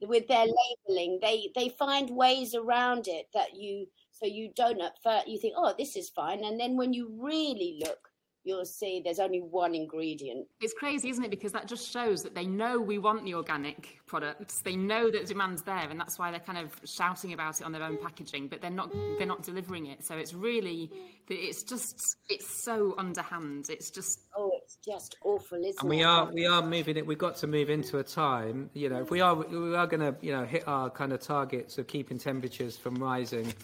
with 0.00 0.28
their 0.28 0.46
labeling. 0.46 1.18
They 1.20 1.50
they 1.54 1.70
find 1.70 2.08
ways 2.10 2.54
around 2.54 3.08
it 3.08 3.26
that 3.34 3.56
you 3.56 3.86
so 4.20 4.26
you 4.26 4.50
don't 4.56 4.80
at 4.80 4.92
first 5.02 5.28
you 5.28 5.38
think, 5.38 5.54
oh, 5.56 5.74
this 5.78 5.96
is 5.96 6.10
fine, 6.10 6.44
and 6.44 6.58
then 6.58 6.76
when 6.76 6.92
you 6.92 7.10
really 7.20 7.80
look, 7.84 8.08
you'll 8.44 8.64
see 8.64 9.02
there's 9.04 9.18
only 9.18 9.40
one 9.40 9.74
ingredient. 9.74 10.46
It's 10.60 10.72
crazy, 10.72 11.10
isn't 11.10 11.22
it? 11.22 11.30
Because 11.30 11.52
that 11.52 11.68
just 11.68 11.90
shows 11.90 12.22
that 12.22 12.34
they 12.34 12.46
know 12.46 12.80
we 12.80 12.98
want 12.98 13.24
the 13.24 13.34
organic 13.34 13.98
products. 14.06 14.62
They 14.62 14.74
know 14.74 15.10
that 15.10 15.26
demand's 15.26 15.62
there, 15.62 15.88
and 15.90 16.00
that's 16.00 16.18
why 16.18 16.30
they're 16.30 16.40
kind 16.40 16.58
of 16.58 16.72
shouting 16.84 17.34
about 17.34 17.60
it 17.60 17.64
on 17.64 17.72
their 17.72 17.82
own 17.82 17.98
packaging. 18.02 18.48
But 18.48 18.62
they're 18.62 18.70
not 18.70 18.90
they're 19.18 19.26
not 19.26 19.42
delivering 19.42 19.86
it. 19.86 20.04
So 20.04 20.16
it's 20.16 20.34
really 20.34 20.90
it's 21.28 21.62
just 21.62 22.16
it's 22.28 22.64
so 22.64 22.94
underhand. 22.96 23.66
It's 23.68 23.90
just 23.90 24.20
oh, 24.36 24.57
it's 24.68 24.76
just 24.84 25.16
awful, 25.24 25.56
isn't 25.64 25.80
and 25.80 25.88
we 25.88 26.02
it? 26.02 26.04
are 26.04 26.30
we 26.30 26.46
are 26.46 26.60
moving 26.60 26.98
it. 26.98 27.06
We've 27.06 27.16
got 27.16 27.36
to 27.36 27.46
move 27.46 27.70
into 27.70 28.00
a 28.00 28.04
time. 28.04 28.68
You 28.74 28.90
know, 28.90 29.00
if 29.00 29.10
we 29.10 29.22
are 29.22 29.34
we 29.34 29.74
are 29.74 29.86
going 29.86 30.00
to 30.00 30.14
you 30.20 30.30
know 30.30 30.44
hit 30.44 30.68
our 30.68 30.90
kind 30.90 31.14
of 31.14 31.20
targets 31.20 31.78
of 31.78 31.86
keeping 31.86 32.18
temperatures 32.18 32.76
from 32.76 32.96
rising 32.96 33.54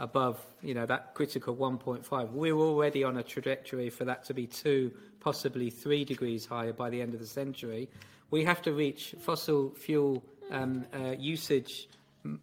above, 0.00 0.44
you 0.60 0.74
know, 0.74 0.84
that 0.84 1.14
critical 1.14 1.54
1.5. 1.54 2.32
We're 2.32 2.56
already 2.56 3.04
on 3.04 3.18
a 3.18 3.22
trajectory 3.22 3.88
for 3.88 4.04
that 4.06 4.24
to 4.24 4.34
be 4.34 4.48
two, 4.48 4.90
possibly 5.20 5.70
three 5.70 6.04
degrees 6.04 6.44
higher 6.44 6.72
by 6.72 6.90
the 6.90 7.00
end 7.00 7.14
of 7.14 7.20
the 7.20 7.26
century. 7.26 7.88
We 8.32 8.42
have 8.42 8.60
to 8.62 8.72
reach 8.72 9.14
fossil 9.20 9.70
fuel 9.70 10.24
um, 10.50 10.84
uh, 10.92 11.14
usage, 11.16 11.88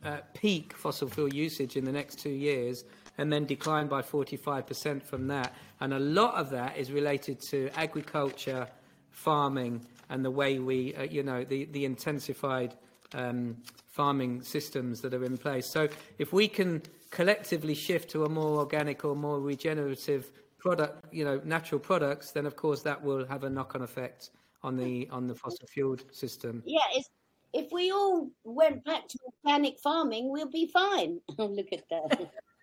uh, 0.05 0.19
peak 0.34 0.72
fossil 0.74 1.10
fuel 1.10 1.34
usage 1.34 1.75
in 1.75 1.84
the 1.84 1.91
next 1.91 2.19
two 2.19 2.29
years, 2.29 2.86
and 3.17 3.31
then 3.31 3.45
decline 3.45 3.88
by 3.88 4.01
45% 4.01 5.03
from 5.03 5.27
that. 5.27 5.53
And 5.79 5.93
a 5.93 6.00
lot 6.00 6.36
of 6.36 6.50
that 6.51 6.77
is 6.77 6.91
related 6.91 7.39
to 7.50 7.69
agriculture, 7.75 8.67
farming, 9.12 9.86
and 10.10 10.24
the 10.24 10.31
way 10.31 10.60
we, 10.60 10.93
uh, 10.95 11.03
you 11.03 11.24
know, 11.24 11.43
the, 11.43 11.65
the 11.65 11.86
intensified 11.86 12.75
um, 13.13 13.57
farming 13.88 14.41
systems 14.41 15.01
that 15.01 15.13
are 15.13 15.24
in 15.24 15.38
place. 15.38 15.72
So 15.72 15.88
if 16.19 16.34
we 16.34 16.48
can 16.48 16.81
collectively 17.12 17.74
shift 17.74 18.10
to 18.12 18.25
a 18.25 18.29
more 18.29 18.60
organic 18.60 19.05
or 19.05 19.15
more 19.15 19.39
regenerative 19.39 20.31
product, 20.60 21.13
you 21.13 21.24
know, 21.24 21.41
natural 21.45 21.79
products, 21.79 22.31
then 22.31 22.45
of 22.45 22.55
course 22.55 22.81
that 22.81 23.01
will 23.01 23.25
have 23.27 23.43
a 23.43 23.50
knock-on 23.50 23.81
effect 23.81 24.31
on 24.63 24.75
the 24.75 25.07
on 25.12 25.27
the 25.27 25.36
fossil 25.36 25.67
fuel 25.67 25.95
system. 26.12 26.63
Yeah, 26.65 26.79
if 27.53 27.72
we 27.72 27.91
all 27.91 28.29
went 28.43 28.84
back 28.84 29.07
to 29.07 29.19
organic 29.45 29.79
farming, 29.79 30.29
we'll 30.29 30.51
be 30.51 30.67
fine. 30.67 31.22
Look 31.38 31.72
at 31.72 31.88
that. 31.89 32.31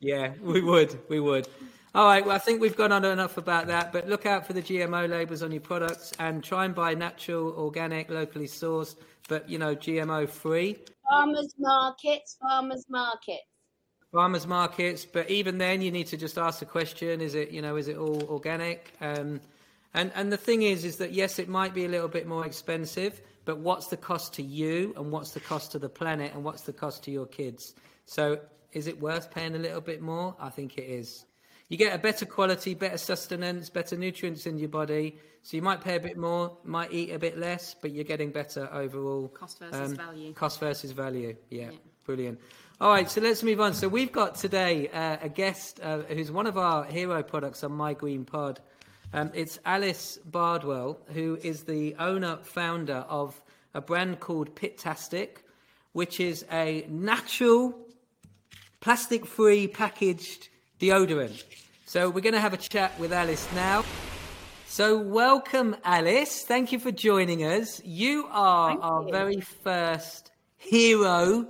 Yeah, 0.00 0.32
we 0.40 0.60
would. 0.62 0.98
We 1.08 1.20
would. 1.20 1.46
All 1.94 2.06
right. 2.06 2.24
Well, 2.24 2.34
I 2.34 2.38
think 2.38 2.60
we've 2.60 2.76
gone 2.76 2.92
on 2.92 3.04
enough 3.04 3.36
about 3.36 3.66
that. 3.66 3.92
But 3.92 4.08
look 4.08 4.24
out 4.24 4.46
for 4.46 4.52
the 4.52 4.62
GMO 4.62 5.08
labels 5.08 5.42
on 5.42 5.50
your 5.52 5.60
products 5.60 6.12
and 6.18 6.42
try 6.42 6.64
and 6.64 6.74
buy 6.74 6.94
natural, 6.94 7.52
organic, 7.52 8.10
locally 8.10 8.46
sourced, 8.46 8.96
but 9.28 9.48
you 9.48 9.58
know, 9.58 9.74
GMO 9.74 10.28
free. 10.28 10.78
farmers 11.08 11.54
markets, 11.58 12.36
farmers 12.40 12.86
markets. 12.88 13.42
Farmers 14.12 14.46
markets, 14.46 15.04
but 15.04 15.30
even 15.30 15.58
then, 15.58 15.80
you 15.80 15.92
need 15.92 16.08
to 16.08 16.16
just 16.16 16.38
ask 16.38 16.58
the 16.58 16.64
question: 16.64 17.20
Is 17.20 17.34
it, 17.34 17.50
you 17.50 17.62
know, 17.62 17.76
is 17.76 17.86
it 17.86 17.96
all 17.96 18.22
organic? 18.24 18.92
Um, 19.00 19.40
and 19.94 20.10
and 20.14 20.32
the 20.32 20.36
thing 20.36 20.62
is, 20.62 20.84
is 20.84 20.96
that 20.96 21.12
yes, 21.12 21.38
it 21.38 21.48
might 21.48 21.74
be 21.74 21.84
a 21.84 21.88
little 21.88 22.08
bit 22.08 22.26
more 22.26 22.44
expensive, 22.46 23.20
but 23.44 23.58
what's 23.58 23.86
the 23.86 23.96
cost 23.96 24.34
to 24.34 24.42
you, 24.42 24.94
and 24.96 25.12
what's 25.12 25.32
the 25.32 25.40
cost 25.40 25.72
to 25.72 25.78
the 25.78 25.88
planet, 25.88 26.32
and 26.34 26.42
what's 26.42 26.62
the 26.62 26.72
cost 26.72 27.04
to 27.04 27.10
your 27.12 27.26
kids? 27.26 27.74
So, 28.04 28.40
is 28.72 28.86
it 28.86 29.00
worth 29.00 29.30
paying 29.30 29.54
a 29.54 29.58
little 29.58 29.80
bit 29.80 30.00
more? 30.00 30.34
I 30.40 30.50
think 30.50 30.78
it 30.78 30.84
is. 30.84 31.24
You 31.68 31.76
get 31.76 31.94
a 31.94 31.98
better 31.98 32.26
quality, 32.26 32.74
better 32.74 32.98
sustenance, 32.98 33.70
better 33.70 33.96
nutrients 33.96 34.46
in 34.46 34.58
your 34.58 34.68
body. 34.68 35.18
So 35.42 35.56
you 35.56 35.62
might 35.62 35.80
pay 35.80 35.96
a 35.96 36.00
bit 36.00 36.16
more, 36.16 36.56
might 36.64 36.92
eat 36.92 37.12
a 37.12 37.18
bit 37.18 37.38
less, 37.38 37.74
but 37.80 37.92
you're 37.92 38.04
getting 38.04 38.30
better 38.30 38.68
overall. 38.72 39.28
Cost 39.28 39.60
versus 39.60 39.90
Um, 39.92 39.96
value. 39.96 40.32
Cost 40.34 40.58
versus 40.60 40.90
value. 40.92 41.36
Yeah, 41.48 41.70
Yeah. 41.70 41.78
brilliant. 42.04 42.40
All 42.80 42.90
right, 42.90 43.08
so 43.10 43.20
let's 43.20 43.42
move 43.42 43.60
on. 43.60 43.74
So 43.74 43.88
we've 43.88 44.10
got 44.10 44.34
today 44.34 44.88
uh, 44.88 45.18
a 45.22 45.28
guest 45.28 45.80
uh, 45.82 45.98
who's 46.08 46.30
one 46.32 46.46
of 46.46 46.58
our 46.58 46.84
hero 46.84 47.22
products 47.22 47.62
on 47.62 47.72
My 47.72 47.94
Green 47.94 48.24
Pod. 48.24 48.60
Um, 49.12 49.30
it's 49.34 49.58
Alice 49.64 50.18
Bardwell, 50.24 50.98
who 51.12 51.38
is 51.42 51.64
the 51.64 51.94
owner, 51.98 52.38
founder 52.42 53.04
of 53.08 53.40
a 53.74 53.80
brand 53.80 54.20
called 54.20 54.54
Pitastic, 54.56 55.44
which 55.92 56.20
is 56.20 56.44
a 56.50 56.84
natural, 56.88 57.78
plastic-free 58.80 59.68
packaged 59.68 60.48
deodorant. 60.80 61.44
So 61.86 62.08
we're 62.08 62.20
going 62.22 62.34
to 62.34 62.40
have 62.40 62.54
a 62.54 62.56
chat 62.56 62.98
with 62.98 63.12
Alice 63.12 63.46
now. 63.54 63.84
So 64.66 64.96
welcome, 64.98 65.76
Alice. 65.84 66.44
Thank 66.44 66.72
you 66.72 66.78
for 66.78 66.90
joining 66.90 67.40
us. 67.40 67.82
You 67.84 68.26
are 68.30 68.70
Thank 68.70 68.84
our 68.84 69.02
you. 69.02 69.12
very 69.12 69.40
first 69.40 70.30
hero, 70.56 71.48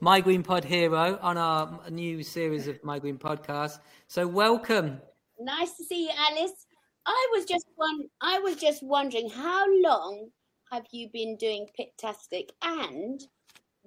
My 0.00 0.20
Green 0.20 0.42
Pod 0.42 0.64
hero, 0.64 1.18
on 1.22 1.36
our 1.38 1.80
new 1.90 2.22
series 2.22 2.68
of 2.68 2.82
My 2.84 2.98
Green 2.98 3.18
Podcasts. 3.18 3.78
So 4.06 4.26
welcome. 4.26 5.00
Nice 5.40 5.72
to 5.78 5.84
see 5.84 6.04
you, 6.04 6.10
Alice. 6.16 6.66
I 7.06 7.28
was 7.32 7.44
just 7.46 7.66
one. 7.76 8.02
I 8.20 8.38
was 8.40 8.56
just 8.56 8.82
wondering 8.82 9.30
how 9.30 9.64
long 9.82 10.28
have 10.70 10.84
you 10.92 11.08
been 11.12 11.36
doing 11.36 11.66
Pitastic, 11.78 12.50
and 12.62 13.20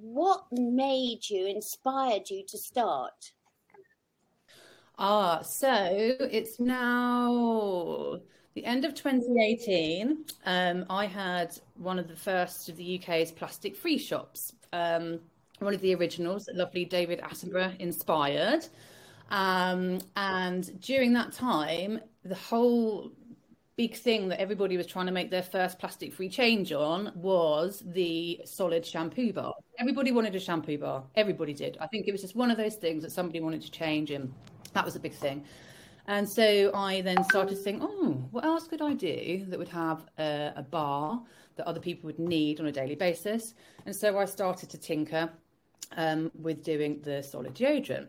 what 0.01 0.45
made 0.51 1.29
you, 1.29 1.45
inspired 1.45 2.29
you 2.29 2.43
to 2.47 2.57
start? 2.57 3.31
Ah, 4.97 5.41
so 5.41 5.69
it's 5.71 6.59
now 6.59 8.19
the 8.55 8.65
end 8.65 8.83
of 8.83 8.93
2018. 8.95 10.25
Um, 10.45 10.85
I 10.89 11.05
had 11.05 11.57
one 11.75 11.99
of 11.99 12.07
the 12.07 12.15
first 12.15 12.67
of 12.69 12.77
the 12.77 12.99
UK's 12.99 13.31
plastic 13.31 13.75
free 13.75 13.97
shops. 13.97 14.53
Um, 14.73 15.19
one 15.59 15.73
of 15.73 15.81
the 15.81 15.93
originals 15.95 16.49
lovely 16.53 16.85
David 16.85 17.21
Attenborough 17.21 17.79
inspired. 17.79 18.65
Um, 19.29 19.99
and 20.15 20.81
during 20.81 21.13
that 21.13 21.31
time, 21.31 21.99
the 22.25 22.35
whole 22.35 23.11
big 23.77 23.95
thing 23.95 24.27
that 24.29 24.39
everybody 24.39 24.77
was 24.77 24.85
trying 24.85 25.05
to 25.05 25.11
make 25.11 25.31
their 25.31 25.43
first 25.43 25.79
plastic 25.79 26.13
free 26.13 26.29
change 26.29 26.71
on 26.71 27.11
was 27.15 27.83
the 27.85 28.41
solid 28.45 28.85
shampoo 28.85 29.33
bar. 29.33 29.53
Everybody 29.79 30.11
wanted 30.11 30.35
a 30.35 30.39
shampoo 30.39 30.77
bar. 30.77 31.03
Everybody 31.15 31.53
did. 31.53 31.77
I 31.79 31.87
think 31.87 32.07
it 32.07 32.11
was 32.11 32.21
just 32.21 32.35
one 32.35 32.51
of 32.51 32.57
those 32.57 32.75
things 32.75 33.03
that 33.03 33.11
somebody 33.11 33.39
wanted 33.39 33.61
to 33.61 33.71
change, 33.71 34.11
and 34.11 34.33
that 34.73 34.85
was 34.85 34.95
a 34.95 34.99
big 34.99 35.13
thing. 35.13 35.43
And 36.07 36.27
so 36.29 36.71
I 36.73 37.01
then 37.01 37.23
started 37.25 37.55
to 37.55 37.61
think, 37.61 37.81
oh, 37.83 38.23
what 38.31 38.43
else 38.43 38.67
could 38.67 38.81
I 38.81 38.93
do 38.93 39.45
that 39.47 39.57
would 39.57 39.69
have 39.69 40.05
a, 40.17 40.51
a 40.55 40.63
bar 40.63 41.21
that 41.55 41.67
other 41.67 41.79
people 41.79 42.07
would 42.07 42.19
need 42.19 42.59
on 42.59 42.65
a 42.65 42.71
daily 42.71 42.95
basis? 42.95 43.53
And 43.85 43.95
so 43.95 44.17
I 44.17 44.25
started 44.25 44.69
to 44.71 44.77
tinker 44.77 45.29
um, 45.97 46.31
with 46.39 46.63
doing 46.63 47.01
the 47.01 47.21
solid 47.21 47.53
deodorant. 47.53 48.07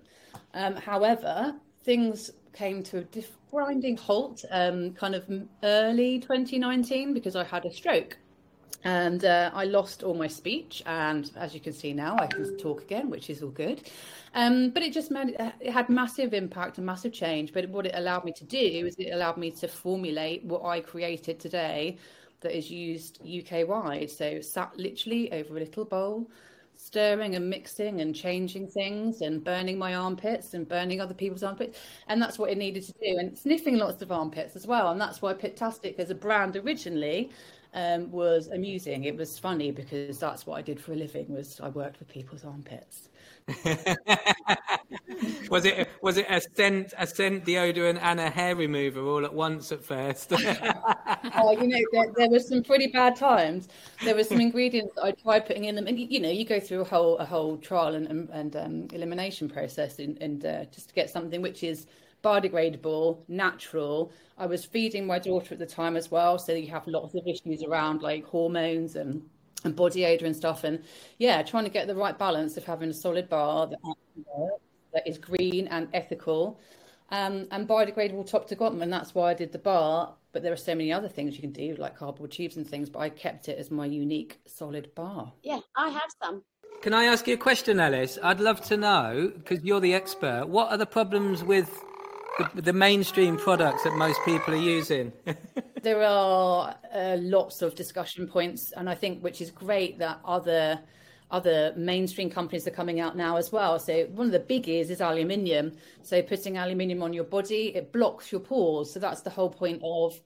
Um, 0.54 0.76
however, 0.76 1.54
things 1.84 2.30
came 2.52 2.82
to 2.84 2.98
a 2.98 3.02
diff- 3.02 3.36
grinding 3.50 3.96
halt 3.96 4.44
um, 4.50 4.92
kind 4.92 5.14
of 5.14 5.24
early 5.62 6.18
2019 6.18 7.12
because 7.12 7.36
I 7.36 7.44
had 7.44 7.64
a 7.64 7.72
stroke. 7.72 8.16
And 8.84 9.24
uh, 9.24 9.52
I 9.54 9.64
lost 9.66 10.02
all 10.02 10.14
my 10.14 10.26
speech, 10.26 10.82
and 10.86 11.30
as 11.36 11.54
you 11.54 11.60
can 11.60 11.72
see 11.72 11.92
now, 11.92 12.16
I 12.18 12.26
can 12.26 12.58
talk 12.58 12.82
again, 12.82 13.10
which 13.10 13.30
is 13.30 13.40
all 13.40 13.50
good. 13.50 13.88
Um, 14.34 14.70
but 14.70 14.82
it 14.82 14.92
just 14.92 15.12
made 15.12 15.36
it 15.60 15.70
had 15.70 15.88
massive 15.88 16.34
impact 16.34 16.78
and 16.78 16.86
massive 16.86 17.12
change. 17.12 17.52
But 17.52 17.68
what 17.68 17.86
it 17.86 17.92
allowed 17.94 18.24
me 18.24 18.32
to 18.32 18.44
do 18.44 18.58
is 18.58 18.96
it 18.98 19.12
allowed 19.12 19.36
me 19.36 19.52
to 19.52 19.68
formulate 19.68 20.42
what 20.44 20.64
I 20.64 20.80
created 20.80 21.38
today, 21.38 21.96
that 22.42 22.56
is 22.56 22.70
used 22.70 23.20
UK 23.22 23.66
wide. 23.66 24.10
So 24.10 24.40
sat 24.40 24.76
literally 24.76 25.32
over 25.32 25.56
a 25.56 25.60
little 25.60 25.84
bowl, 25.84 26.30
stirring 26.76 27.36
and 27.36 27.48
mixing 27.48 28.00
and 28.00 28.14
changing 28.14 28.68
things 28.68 29.20
and 29.20 29.42
burning 29.44 29.78
my 29.78 29.94
armpits 29.94 30.54
and 30.54 30.68
burning 30.68 31.00
other 31.00 31.14
people's 31.14 31.42
armpits. 31.42 31.78
And 32.08 32.20
that's 32.20 32.38
what 32.38 32.50
it 32.50 32.58
needed 32.58 32.84
to 32.84 32.92
do. 32.92 33.18
And 33.18 33.38
sniffing 33.38 33.76
lots 33.76 34.02
of 34.02 34.12
armpits 34.12 34.56
as 34.56 34.66
well. 34.66 34.90
And 34.90 35.00
that's 35.00 35.22
why 35.22 35.34
Pitastic 35.34 35.98
as 35.98 36.10
a 36.10 36.14
brand 36.14 36.56
originally 36.56 37.30
um, 37.74 38.10
was 38.10 38.48
amusing. 38.48 39.04
It 39.04 39.16
was 39.16 39.38
funny 39.38 39.70
because 39.70 40.18
that's 40.18 40.46
what 40.46 40.58
I 40.58 40.62
did 40.62 40.80
for 40.80 40.92
a 40.92 40.96
living 40.96 41.32
was 41.32 41.60
I 41.60 41.68
worked 41.68 41.98
with 41.98 42.08
people's 42.08 42.44
armpits. 42.44 43.08
Was 45.50 45.66
it 45.66 45.88
was 46.00 46.16
it 46.16 46.26
a 46.30 46.40
scent 46.40 46.94
a 46.96 47.06
scent 47.06 47.44
deodorant 47.44 47.98
and 48.00 48.18
a 48.18 48.30
hair 48.30 48.56
remover 48.56 49.00
all 49.02 49.24
at 49.24 49.34
once 49.34 49.70
at 49.70 49.84
first? 49.84 50.32
oh, 51.36 51.50
you 51.52 51.66
know, 51.66 51.78
there, 51.92 52.06
there 52.16 52.30
was 52.30 52.48
some 52.48 52.62
pretty 52.62 52.86
bad 52.86 53.16
times. 53.16 53.68
There 54.02 54.14
were 54.14 54.24
some 54.24 54.40
ingredients 54.40 54.96
I 55.02 55.12
tried 55.12 55.46
putting 55.46 55.66
in 55.66 55.74
them, 55.74 55.86
and 55.86 55.98
you 55.98 56.20
know, 56.20 56.30
you 56.30 56.44
go 56.46 56.58
through 56.58 56.80
a 56.80 56.84
whole 56.84 57.18
a 57.18 57.26
whole 57.26 57.58
trial 57.58 57.94
and 57.94 58.06
and, 58.06 58.30
and 58.30 58.56
um, 58.56 58.88
elimination 58.92 59.48
process, 59.48 59.98
and, 59.98 60.16
and 60.22 60.44
uh, 60.46 60.64
just 60.66 60.88
to 60.88 60.94
get 60.94 61.10
something 61.10 61.42
which 61.42 61.62
is 61.62 61.86
biodegradable, 62.24 63.18
natural. 63.28 64.10
I 64.38 64.46
was 64.46 64.64
feeding 64.64 65.06
my 65.06 65.18
daughter 65.18 65.52
at 65.52 65.58
the 65.58 65.66
time 65.66 65.96
as 65.96 66.10
well, 66.10 66.38
so 66.38 66.52
you 66.52 66.70
have 66.70 66.86
lots 66.86 67.14
of 67.14 67.26
issues 67.26 67.62
around 67.62 68.00
like 68.02 68.24
hormones 68.24 68.96
and 68.96 69.22
and 69.64 69.76
body 69.76 70.04
odor 70.06 70.26
and 70.26 70.36
stuff, 70.36 70.64
and 70.64 70.82
yeah, 71.18 71.42
trying 71.42 71.64
to 71.64 71.70
get 71.70 71.86
the 71.86 71.94
right 71.94 72.18
balance 72.18 72.56
of 72.56 72.64
having 72.64 72.90
a 72.90 72.94
solid 72.94 73.28
bar 73.28 73.66
that 73.66 73.78
that 74.92 75.06
is 75.06 75.18
green 75.18 75.68
and 75.68 75.88
ethical. 75.92 76.60
Um, 77.10 77.46
and 77.50 77.68
biodegradable 77.68 78.26
top 78.26 78.48
to 78.48 78.56
bottom, 78.56 78.80
and 78.80 78.90
that's 78.90 79.14
why 79.14 79.30
I 79.30 79.34
did 79.34 79.52
the 79.52 79.58
bar. 79.58 80.14
But 80.32 80.42
there 80.42 80.52
are 80.52 80.56
so 80.56 80.74
many 80.74 80.90
other 80.90 81.08
things 81.08 81.34
you 81.34 81.42
can 81.42 81.52
do, 81.52 81.76
like 81.78 81.94
cardboard 81.94 82.30
tubes 82.30 82.56
and 82.56 82.66
things. 82.66 82.88
But 82.88 83.00
I 83.00 83.10
kept 83.10 83.50
it 83.50 83.58
as 83.58 83.70
my 83.70 83.84
unique 83.84 84.40
solid 84.46 84.94
bar. 84.94 85.30
Yeah, 85.42 85.60
I 85.76 85.90
have 85.90 86.10
some. 86.22 86.42
Can 86.80 86.94
I 86.94 87.04
ask 87.04 87.28
you 87.28 87.34
a 87.34 87.38
question, 87.38 87.78
Alice? 87.80 88.18
I'd 88.22 88.40
love 88.40 88.62
to 88.62 88.78
know 88.78 89.30
because 89.36 89.62
you're 89.62 89.80
the 89.80 89.92
expert. 89.92 90.48
What 90.48 90.70
are 90.70 90.78
the 90.78 90.86
problems 90.86 91.44
with 91.44 91.84
the, 92.38 92.62
the 92.62 92.72
mainstream 92.72 93.36
products 93.36 93.84
that 93.84 93.94
most 93.94 94.20
people 94.24 94.54
are 94.54 94.58
using? 94.58 95.12
there 95.82 96.02
are 96.02 96.74
uh, 96.94 97.16
lots 97.20 97.62
of 97.62 97.74
discussion 97.74 98.26
points, 98.26 98.72
and 98.72 98.88
I 98.88 98.94
think 98.94 99.22
which 99.22 99.40
is 99.40 99.50
great 99.50 99.98
that 99.98 100.20
other 100.24 100.80
other 101.32 101.72
mainstream 101.76 102.28
companies 102.28 102.66
are 102.66 102.72
coming 102.72 103.00
out 103.00 103.16
now 103.16 103.36
as 103.36 103.50
well. 103.50 103.78
So 103.78 104.04
one 104.12 104.26
of 104.26 104.32
the 104.32 104.40
biggies 104.40 104.90
is 104.90 105.00
aluminium. 105.00 105.72
So 106.02 106.20
putting 106.22 106.58
aluminium 106.58 107.02
on 107.02 107.14
your 107.14 107.24
body, 107.24 107.74
it 107.74 107.90
blocks 107.90 108.30
your 108.30 108.42
pores. 108.42 108.92
So 108.92 109.00
that's 109.00 109.22
the 109.22 109.30
whole 109.30 109.48
point 109.48 109.80
of 109.82 110.20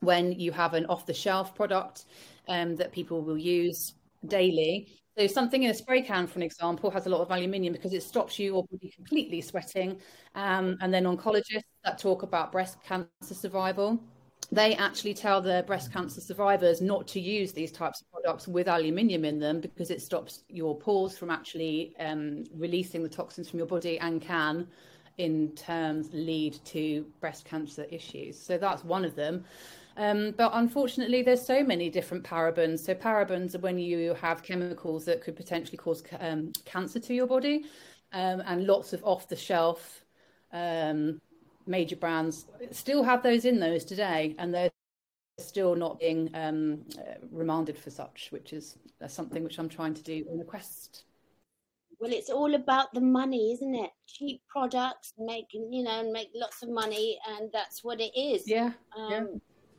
when 0.00 0.32
you 0.32 0.52
have 0.52 0.72
an 0.72 0.86
off-the-shelf 0.86 1.54
product 1.54 2.06
um, 2.48 2.74
that 2.76 2.90
people 2.90 3.20
will 3.20 3.36
use 3.36 3.92
daily. 4.26 4.88
So 5.18 5.26
something 5.26 5.62
in 5.62 5.70
a 5.70 5.74
spray 5.74 6.02
can, 6.02 6.26
for 6.26 6.38
an 6.38 6.42
example, 6.42 6.90
has 6.90 7.06
a 7.06 7.08
lot 7.08 7.22
of 7.22 7.30
aluminium 7.30 7.72
because 7.72 7.94
it 7.94 8.02
stops 8.02 8.38
your 8.38 8.64
body 8.70 8.92
completely 8.94 9.40
sweating. 9.40 9.98
Um, 10.34 10.76
and 10.80 10.92
then 10.92 11.04
oncologists 11.04 11.62
that 11.84 11.98
talk 11.98 12.22
about 12.22 12.52
breast 12.52 12.76
cancer 12.84 13.34
survival 13.34 13.98
they 14.52 14.76
actually 14.76 15.14
tell 15.14 15.40
their 15.40 15.62
breast 15.62 15.92
cancer 15.92 16.20
survivors 16.20 16.80
not 16.80 17.06
to 17.08 17.20
use 17.20 17.52
these 17.52 17.72
types 17.72 18.00
of 18.00 18.10
products 18.12 18.46
with 18.46 18.68
aluminium 18.68 19.24
in 19.24 19.40
them 19.40 19.60
because 19.60 19.90
it 19.90 20.00
stops 20.00 20.44
your 20.48 20.78
pores 20.78 21.18
from 21.18 21.30
actually 21.30 21.94
um, 21.98 22.44
releasing 22.54 23.02
the 23.02 23.08
toxins 23.08 23.48
from 23.48 23.58
your 23.58 23.66
body 23.66 23.98
and 23.98 24.22
can 24.22 24.66
in 25.18 25.50
terms 25.56 26.10
lead 26.12 26.58
to 26.64 27.06
breast 27.20 27.44
cancer 27.44 27.86
issues 27.90 28.38
so 28.38 28.58
that's 28.58 28.84
one 28.84 29.04
of 29.04 29.16
them 29.16 29.44
um, 29.96 30.34
but 30.36 30.50
unfortunately 30.54 31.22
there's 31.22 31.44
so 31.44 31.62
many 31.62 31.88
different 31.90 32.24
parabens 32.24 32.80
so 32.80 32.94
parabens 32.94 33.54
are 33.54 33.60
when 33.60 33.78
you 33.78 34.14
have 34.14 34.42
chemicals 34.42 35.04
that 35.04 35.22
could 35.22 35.36
potentially 35.36 35.76
cause 35.78 36.02
um, 36.20 36.52
cancer 36.64 37.00
to 37.00 37.14
your 37.14 37.26
body 37.26 37.64
um, 38.12 38.42
and 38.46 38.66
lots 38.66 38.92
of 38.92 39.02
off 39.04 39.28
the 39.28 39.36
shelf 39.36 40.04
um, 40.52 41.20
major 41.66 41.96
brands 41.96 42.46
still 42.70 43.02
have 43.02 43.22
those 43.22 43.44
in 43.44 43.58
those 43.60 43.84
today, 43.84 44.34
and 44.38 44.54
they're 44.54 44.70
still 45.38 45.74
not 45.74 46.00
being 46.00 46.30
um, 46.34 46.82
uh, 46.98 47.14
remanded 47.30 47.76
for 47.76 47.90
such, 47.90 48.28
which 48.30 48.52
is 48.52 48.78
something 49.08 49.44
which 49.44 49.58
I'm 49.58 49.68
trying 49.68 49.94
to 49.94 50.02
do 50.02 50.24
on 50.30 50.38
the 50.38 50.44
quest. 50.44 51.04
Well, 51.98 52.12
it's 52.12 52.30
all 52.30 52.54
about 52.54 52.92
the 52.92 53.00
money, 53.00 53.52
isn't 53.52 53.74
it? 53.74 53.90
Cheap 54.06 54.42
products, 54.48 55.14
making 55.18 55.72
you 55.72 55.82
know, 55.82 56.10
make 56.12 56.28
lots 56.34 56.62
of 56.62 56.68
money, 56.68 57.18
and 57.28 57.50
that's 57.52 57.82
what 57.82 58.00
it 58.00 58.16
is. 58.16 58.46
Yeah, 58.46 58.72
Um, 58.96 59.10
yeah. 59.10 59.24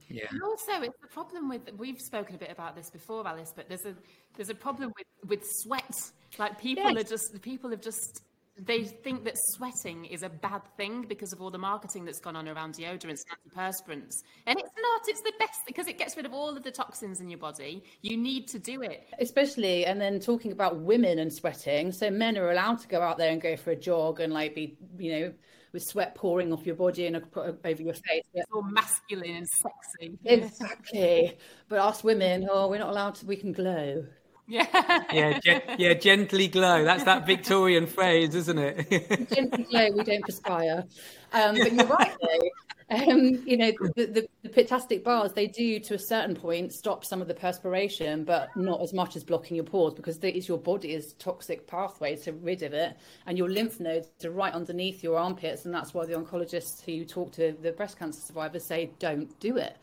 Yeah. 0.09 0.25
And 0.29 0.41
also, 0.41 0.81
it's 0.81 0.99
the 1.01 1.07
problem 1.07 1.49
with 1.49 1.61
we've 1.77 1.99
spoken 1.99 2.35
a 2.35 2.37
bit 2.37 2.51
about 2.51 2.75
this 2.75 2.89
before, 2.89 3.27
Alice. 3.27 3.53
But 3.55 3.67
there's 3.69 3.85
a 3.85 3.95
there's 4.35 4.49
a 4.49 4.55
problem 4.55 4.93
with 4.97 5.29
with 5.29 5.43
sweat. 5.45 5.93
Like 6.37 6.59
people 6.59 6.85
Yes. 6.91 7.03
are 7.05 7.07
just 7.09 7.33
the 7.33 7.39
people 7.39 7.69
have 7.71 7.81
just 7.81 8.23
they 8.59 8.83
think 8.83 9.23
that 9.23 9.35
sweating 9.37 10.05
is 10.05 10.23
a 10.23 10.29
bad 10.29 10.63
thing 10.77 11.03
because 11.07 11.31
of 11.31 11.39
all 11.41 11.51
the 11.51 11.59
marketing 11.59 12.05
that's 12.05 12.19
gone 12.19 12.35
on 12.35 12.47
around 12.47 12.73
deodorants 12.73 13.21
and 13.29 13.53
antiperspirants. 13.55 14.23
And 14.47 14.57
it's 14.59 14.71
not. 14.81 15.01
It's 15.07 15.21
the 15.21 15.33
best 15.37 15.59
because 15.67 15.87
it 15.87 15.99
gets 15.99 16.17
rid 16.17 16.25
of 16.25 16.33
all 16.33 16.57
of 16.57 16.63
the 16.63 16.71
toxins 16.71 17.21
in 17.21 17.29
your 17.29 17.37
body. 17.37 17.83
You 18.01 18.17
need 18.17 18.47
to 18.47 18.57
do 18.59 18.81
it. 18.81 19.07
especially 19.19 19.85
and 19.85 20.01
then 20.01 20.19
talking 20.19 20.51
about 20.51 20.79
women 20.79 21.19
and 21.19 21.31
sweating 21.31 21.91
so 21.91 22.09
men 22.09 22.37
are 22.37 22.49
allowed 22.51 22.79
to 22.79 22.87
go 22.87 23.01
out 23.01 23.17
there 23.19 23.31
and 23.31 23.41
go 23.41 23.55
for 23.55 23.71
a 23.71 23.75
jog 23.75 24.19
and 24.21 24.33
like 24.33 24.55
be 24.55 24.75
you 24.97 25.11
know 25.19 25.33
with 25.77 25.83
sweat 25.87 26.15
pouring 26.15 26.51
off 26.51 26.65
your 26.65 26.75
body 26.75 27.05
and 27.05 27.15
over 27.15 27.81
your 27.81 27.93
face. 27.93 28.23
It's 28.33 28.51
all 28.51 28.63
masculine 28.63 29.35
and 29.35 29.47
sexy. 29.47 30.17
exactly 30.25 31.37
but 31.69 31.77
us 31.79 32.03
women 32.03 32.47
oh 32.51 32.67
we're 32.67 32.79
not 32.79 32.89
allowed 32.89 33.13
to 33.15 33.25
we 33.27 33.35
can 33.35 33.51
glow 33.51 34.03
Yeah. 34.47 34.65
Yeah, 35.13 35.39
gen- 35.39 35.61
yeah, 35.77 35.93
gently 35.93 36.47
glow. 36.47 36.85
That's 36.85 37.03
that 37.03 37.25
Victorian 37.27 37.85
phrase, 37.85 38.33
isn't 38.33 38.57
it? 38.57 39.29
gently 39.29 39.65
glow 39.65 39.89
we 39.91 40.03
don't 40.03 40.23
perspire 40.23 40.85
um, 41.33 41.55
but 41.55 41.71
you're 41.73 41.85
right 41.85 42.15
though 42.21 42.49
um, 42.89 43.43
you 43.45 43.57
know 43.57 43.71
the, 43.95 44.05
the, 44.05 44.27
the 44.43 44.49
pitastic 44.49 45.03
bars 45.03 45.33
they 45.33 45.47
do 45.47 45.79
to 45.79 45.95
a 45.95 45.99
certain 45.99 46.33
point 46.35 46.71
stop 46.71 47.03
some 47.03 47.21
of 47.21 47.27
the 47.27 47.33
perspiration 47.33 48.23
but 48.23 48.49
not 48.55 48.81
as 48.81 48.93
much 48.93 49.15
as 49.17 49.23
blocking 49.25 49.55
your 49.55 49.65
pores 49.65 49.93
because 49.93 50.17
it 50.23 50.35
is 50.35 50.47
your 50.47 50.57
body's 50.57 51.13
toxic 51.13 51.67
pathway 51.67 52.15
to 52.15 52.31
rid 52.31 52.63
of 52.63 52.73
it 52.73 52.95
and 53.25 53.37
your 53.37 53.49
lymph 53.49 53.79
nodes 53.81 54.07
are 54.23 54.31
right 54.31 54.53
underneath 54.53 55.03
your 55.03 55.17
armpits 55.17 55.65
and 55.65 55.73
that's 55.73 55.93
why 55.93 56.05
the 56.05 56.13
oncologists 56.13 56.81
who 56.81 57.03
talk 57.03 57.31
to 57.33 57.53
the 57.61 57.73
breast 57.73 57.99
cancer 57.99 58.21
survivors 58.21 58.63
say 58.63 58.89
don't 58.99 59.37
do 59.41 59.57
it 59.57 59.75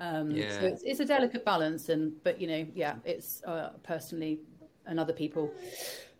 um, 0.00 0.30
Yeah. 0.30 0.50
so 0.50 0.66
it's, 0.66 0.82
it's 0.82 1.00
a 1.00 1.04
delicate 1.04 1.44
balance 1.44 1.90
and 1.90 2.12
but 2.24 2.40
you 2.40 2.46
know 2.46 2.66
yeah 2.74 2.94
it's 3.04 3.42
uh, 3.44 3.70
personally 3.82 4.40
and 4.86 4.98
other 4.98 5.12
people 5.12 5.52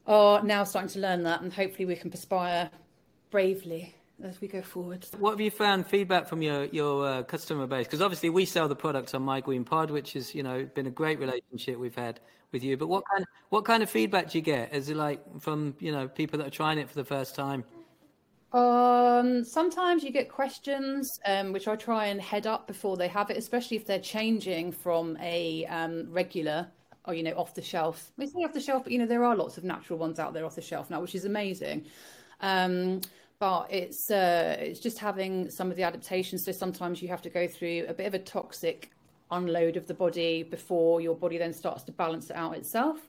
are 0.07 0.43
now 0.43 0.65
starting 0.65 0.91
to 0.91 0.99
learn 1.01 1.23
that 1.23 1.41
and 1.41 1.53
hopefully 1.53 1.87
we 1.87 1.97
can 1.97 2.11
perspire 2.11 2.69
bravely 3.31 3.95
as 4.23 4.41
we 4.41 4.49
go 4.49 4.63
forward. 4.63 5.07
What 5.19 5.33
have 5.33 5.41
you 5.41 5.51
found 5.51 5.87
feedback 5.87 6.29
from 6.29 6.43
your 6.43 6.65
your 6.67 7.07
uh, 7.07 7.23
customer 7.23 7.67
base? 7.67 7.87
Because 7.87 8.03
obviously 8.03 8.31
we 8.31 8.45
sell 8.45 8.69
the 8.69 8.77
products 8.77 9.15
on 9.15 9.23
My 9.23 9.41
Green 9.41 9.65
Pod, 9.65 9.91
which 9.91 10.15
has 10.15 10.35
you 10.35 10.43
know 10.43 10.69
been 10.75 10.87
a 10.87 10.91
great 10.91 11.19
relationship 11.19 11.79
we've 11.79 11.95
had 11.95 12.21
with 12.53 12.65
you. 12.65 12.77
But 12.77 12.89
what 12.89 13.05
kind 13.13 13.25
what 13.51 13.65
kind 13.65 13.83
of 13.83 13.91
feedback 13.91 14.31
do 14.31 14.39
you 14.39 14.43
get? 14.43 14.75
Is 14.75 14.89
it 14.89 14.97
like 14.97 15.21
from 15.41 15.75
you 15.81 15.93
know 15.93 16.09
people 16.09 16.39
that 16.39 16.47
are 16.47 16.51
trying 16.51 16.79
it 16.79 16.89
for 16.89 16.95
the 16.95 17.05
first 17.05 17.35
time? 17.35 17.65
Um, 18.53 19.45
sometimes 19.45 20.03
you 20.03 20.11
get 20.11 20.31
questions, 20.31 21.21
um, 21.27 21.53
which 21.53 21.69
I 21.69 21.77
try 21.77 22.07
and 22.07 22.21
head 22.21 22.47
up 22.47 22.67
before 22.67 22.97
they 22.97 23.09
have 23.09 23.29
it, 23.29 23.37
especially 23.37 23.77
if 23.77 23.85
they're 23.85 23.99
changing 23.99 24.73
from 24.73 25.19
a 25.21 25.67
um, 25.67 26.07
regular 26.11 26.69
or 27.05 27.15
you 27.15 27.23
know 27.23 27.33
off 27.33 27.55
the 27.55 27.63
shelf. 27.63 28.13
I 28.19 28.27
say 28.27 28.41
off 28.45 28.53
the 28.53 28.61
shelf, 28.61 28.85
but 28.85 28.93
you 28.93 28.99
know 28.99 29.07
there 29.07 29.25
are 29.25 29.37
lots 29.37 29.59
of 29.59 29.65
natural 29.65 29.99
ones 29.99 30.19
out 30.19 30.33
there 30.33 30.45
off 30.45 30.55
the 30.55 30.63
shelf 30.63 30.91
now, 30.91 31.01
which 31.01 31.15
is 31.15 31.25
amazing. 31.25 31.87
Um, 32.41 33.01
but 33.39 33.67
it's 33.71 34.11
uh, 34.11 34.57
it's 34.59 34.81
just 34.81 34.99
having 34.99 35.51
some 35.51 35.71
of 35.71 35.77
the 35.77 35.83
adaptations. 35.83 36.45
So 36.45 36.53
sometimes 36.53 37.03
you 37.03 37.09
have 37.09 37.23
to 37.23 37.31
go 37.31 37.47
through 37.47 37.87
a 37.89 37.95
bit 37.95 38.07
of 38.07 38.15
a 38.15 38.19
toxic 38.19 38.91
unload 39.31 39.77
of 39.77 39.87
the 39.87 39.95
body 39.95 40.43
before 40.43 41.01
your 41.01 41.15
body 41.17 41.37
then 41.39 41.53
starts 41.53 41.83
to 41.85 41.93
balance 41.93 42.31
it 42.31 42.37
out 42.37 42.57
itself. 42.57 43.09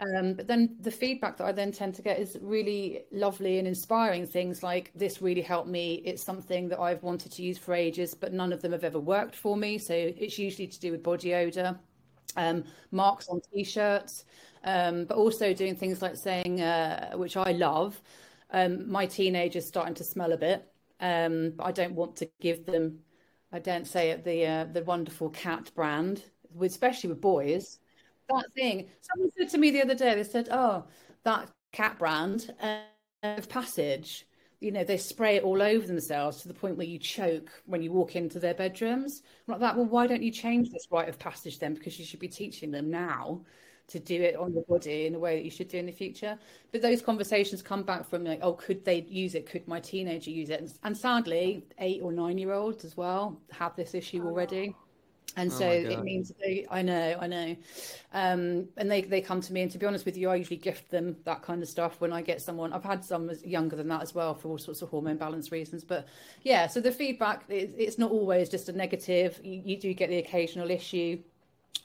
Um, 0.00 0.32
but 0.32 0.46
then 0.46 0.76
the 0.80 0.90
feedback 0.90 1.36
that 1.36 1.44
I 1.44 1.52
then 1.52 1.72
tend 1.72 1.94
to 1.96 2.02
get 2.02 2.18
is 2.18 2.38
really 2.40 3.02
lovely 3.12 3.58
and 3.58 3.68
inspiring 3.68 4.26
things 4.26 4.62
like 4.62 4.90
this 4.94 5.20
really 5.20 5.42
helped 5.42 5.68
me. 5.68 5.96
It's 6.06 6.22
something 6.22 6.70
that 6.70 6.80
I've 6.80 7.02
wanted 7.02 7.32
to 7.32 7.42
use 7.42 7.58
for 7.58 7.74
ages, 7.74 8.14
but 8.14 8.32
none 8.32 8.50
of 8.50 8.62
them 8.62 8.72
have 8.72 8.82
ever 8.82 8.98
worked 8.98 9.36
for 9.36 9.58
me. 9.58 9.76
So 9.76 9.92
it's 9.92 10.38
usually 10.38 10.66
to 10.68 10.80
do 10.80 10.92
with 10.92 11.02
body 11.02 11.34
odor, 11.34 11.78
um, 12.36 12.64
marks 12.92 13.28
on 13.28 13.42
t-shirts, 13.52 14.24
um, 14.64 15.04
but 15.04 15.18
also 15.18 15.52
doing 15.52 15.76
things 15.76 16.00
like 16.00 16.16
saying, 16.16 16.62
uh, 16.62 17.12
which 17.16 17.36
I 17.36 17.52
love, 17.52 18.00
um, 18.52 18.90
my 18.90 19.06
teenagers 19.06 19.66
starting 19.66 19.94
to 19.94 20.04
smell 20.04 20.32
a 20.32 20.36
bit, 20.36 20.66
um, 21.00 21.52
but 21.56 21.64
I 21.64 21.72
don't 21.72 21.94
want 21.94 22.16
to 22.16 22.30
give 22.40 22.66
them. 22.66 23.00
I 23.52 23.58
don't 23.58 23.86
say 23.86 24.10
it 24.10 24.24
the 24.24 24.46
uh, 24.46 24.64
the 24.64 24.84
wonderful 24.84 25.30
cat 25.30 25.70
brand, 25.74 26.24
especially 26.60 27.10
with 27.10 27.20
boys 27.20 27.78
that 28.30 28.52
thing. 28.54 28.88
Someone 29.00 29.30
said 29.36 29.50
to 29.50 29.58
me 29.58 29.70
the 29.70 29.82
other 29.82 29.94
day, 29.94 30.14
they 30.14 30.24
said, 30.24 30.48
"Oh, 30.50 30.84
that 31.24 31.50
cat 31.72 31.98
brand 31.98 32.54
uh, 32.60 32.80
of 33.22 33.48
Passage, 33.48 34.26
you 34.60 34.70
know, 34.72 34.84
they 34.84 34.96
spray 34.96 35.36
it 35.36 35.44
all 35.44 35.62
over 35.62 35.86
themselves 35.86 36.42
to 36.42 36.48
the 36.48 36.54
point 36.54 36.76
where 36.76 36.86
you 36.86 36.98
choke 36.98 37.50
when 37.66 37.82
you 37.82 37.92
walk 37.92 38.16
into 38.16 38.38
their 38.38 38.54
bedrooms." 38.54 39.22
I'm 39.46 39.52
like 39.52 39.60
that. 39.60 39.76
Well, 39.76 39.86
why 39.86 40.06
don't 40.06 40.22
you 40.22 40.32
change 40.32 40.70
this 40.70 40.86
rite 40.90 41.08
of 41.08 41.18
passage 41.18 41.58
then? 41.58 41.74
Because 41.74 41.98
you 41.98 42.04
should 42.04 42.20
be 42.20 42.28
teaching 42.28 42.70
them 42.70 42.90
now 42.90 43.42
to 43.90 43.98
do 43.98 44.20
it 44.22 44.36
on 44.36 44.52
your 44.52 44.62
body 44.64 45.06
in 45.06 45.14
a 45.14 45.18
way 45.18 45.36
that 45.36 45.44
you 45.44 45.50
should 45.50 45.68
do 45.68 45.78
in 45.78 45.86
the 45.86 45.92
future. 45.92 46.38
But 46.72 46.82
those 46.82 47.02
conversations 47.02 47.60
come 47.62 47.82
back 47.82 48.08
from 48.08 48.24
like, 48.24 48.40
oh, 48.42 48.54
could 48.54 48.84
they 48.84 49.02
use 49.02 49.34
it? 49.34 49.46
Could 49.46 49.66
my 49.68 49.80
teenager 49.80 50.30
use 50.30 50.50
it? 50.50 50.60
And, 50.60 50.72
and 50.84 50.96
sadly, 50.96 51.64
eight 51.78 52.00
or 52.02 52.12
nine 52.12 52.38
year 52.38 52.52
olds 52.52 52.84
as 52.84 52.96
well 52.96 53.38
have 53.50 53.76
this 53.76 53.94
issue 53.94 54.24
already. 54.24 54.74
And 55.36 55.50
Oh 55.52 55.54
so 55.54 55.68
it 55.68 56.02
means 56.02 56.32
they, 56.40 56.66
I 56.70 56.82
know, 56.82 57.16
I 57.20 57.26
know. 57.26 57.56
Um, 58.12 58.68
and 58.76 58.90
they, 58.90 59.02
they 59.02 59.20
come 59.20 59.40
to 59.40 59.52
me, 59.52 59.62
and 59.62 59.70
to 59.70 59.78
be 59.78 59.86
honest 59.86 60.04
with 60.04 60.16
you, 60.16 60.28
I 60.28 60.34
usually 60.36 60.56
gift 60.56 60.90
them 60.90 61.16
that 61.24 61.42
kind 61.42 61.62
of 61.62 61.68
stuff 61.68 62.00
when 62.00 62.12
I 62.12 62.20
get 62.20 62.42
someone. 62.42 62.72
I've 62.72 62.84
had 62.84 63.04
some 63.04 63.30
younger 63.44 63.76
than 63.76 63.88
that 63.88 64.02
as 64.02 64.14
well 64.14 64.34
for 64.34 64.48
all 64.48 64.58
sorts 64.58 64.82
of 64.82 64.88
hormone 64.88 65.18
balance 65.18 65.52
reasons. 65.52 65.84
But 65.84 66.08
yeah, 66.42 66.66
so 66.66 66.80
the 66.80 66.90
feedback, 66.90 67.44
it, 67.48 67.74
it's 67.78 67.96
not 67.96 68.10
always 68.10 68.48
just 68.48 68.68
a 68.68 68.72
negative. 68.72 69.40
You, 69.44 69.62
you 69.64 69.78
do 69.78 69.94
get 69.94 70.10
the 70.10 70.18
occasional 70.18 70.70
issue, 70.70 71.20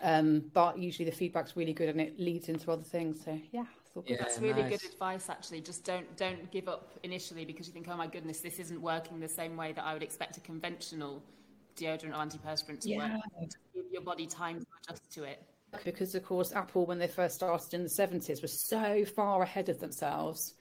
um, 0.02 0.44
but 0.54 0.78
usually 0.78 1.10
the 1.10 1.16
feedback's 1.16 1.56
really 1.56 1.74
good 1.74 1.90
and 1.90 2.02
it 2.02 2.20
leads 2.20 2.50
into 2.50 2.72
other 2.72 2.84
things. 2.84 3.24
So 3.24 3.40
yeah, 3.52 3.66
good. 3.94 4.04
Yeah, 4.08 4.18
That's 4.20 4.40
really 4.40 4.62
nice. 4.64 4.82
good 4.82 4.92
advice, 4.92 5.30
actually. 5.30 5.62
Just 5.62 5.84
don't 5.86 6.16
don't 6.18 6.52
give 6.52 6.68
up 6.68 7.00
initially 7.04 7.46
because 7.46 7.68
you 7.68 7.74
think, 7.74 7.88
oh 7.90 7.98
my 7.98 8.08
goodness, 8.08 8.40
this 8.42 8.60
isn't 8.60 8.82
working 8.82 9.20
the 9.20 9.30
same 9.30 9.56
way 9.58 9.72
that 9.74 9.84
I 9.84 9.94
would 9.94 10.04
expect 10.04 10.38
a 10.38 10.42
conventional 10.42 11.24
deodorant 11.78 12.12
or 12.12 12.26
antiperspirant 12.26 12.82
to 12.82 12.96
work. 12.96 13.12
Give 13.74 13.86
your 13.92 14.02
body 14.02 14.28
time 14.28 14.60
to 14.60 14.66
adjust 14.84 15.12
to 15.14 15.24
it. 15.24 15.42
because 15.84 16.16
of 16.16 16.24
course 16.24 16.54
apple 16.54 16.86
when 16.86 16.98
they 17.00 17.08
first 17.08 17.36
started 17.36 17.74
in 17.74 17.84
the 17.84 17.90
70s 17.90 18.42
was 18.42 18.66
so 18.66 19.04
far 19.04 19.42
ahead 19.42 19.68
of 19.68 19.78
themselves 19.82 20.54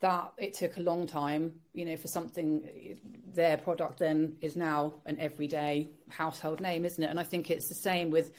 that 0.00 0.32
it 0.38 0.54
took 0.54 0.76
a 0.76 0.80
long 0.80 1.06
time 1.06 1.52
you 1.72 1.84
know 1.84 1.96
for 1.96 2.08
something 2.08 2.96
their 3.32 3.56
product 3.58 4.00
then 4.00 4.36
is 4.40 4.56
now 4.56 4.92
an 5.06 5.16
everyday 5.20 5.88
household 6.08 6.60
name 6.60 6.84
isn't 6.84 7.04
it 7.04 7.10
and 7.10 7.20
i 7.20 7.22
think 7.22 7.48
it's 7.50 7.68
the 7.68 7.74
same 7.76 8.10
with 8.10 8.26
m- 8.26 8.32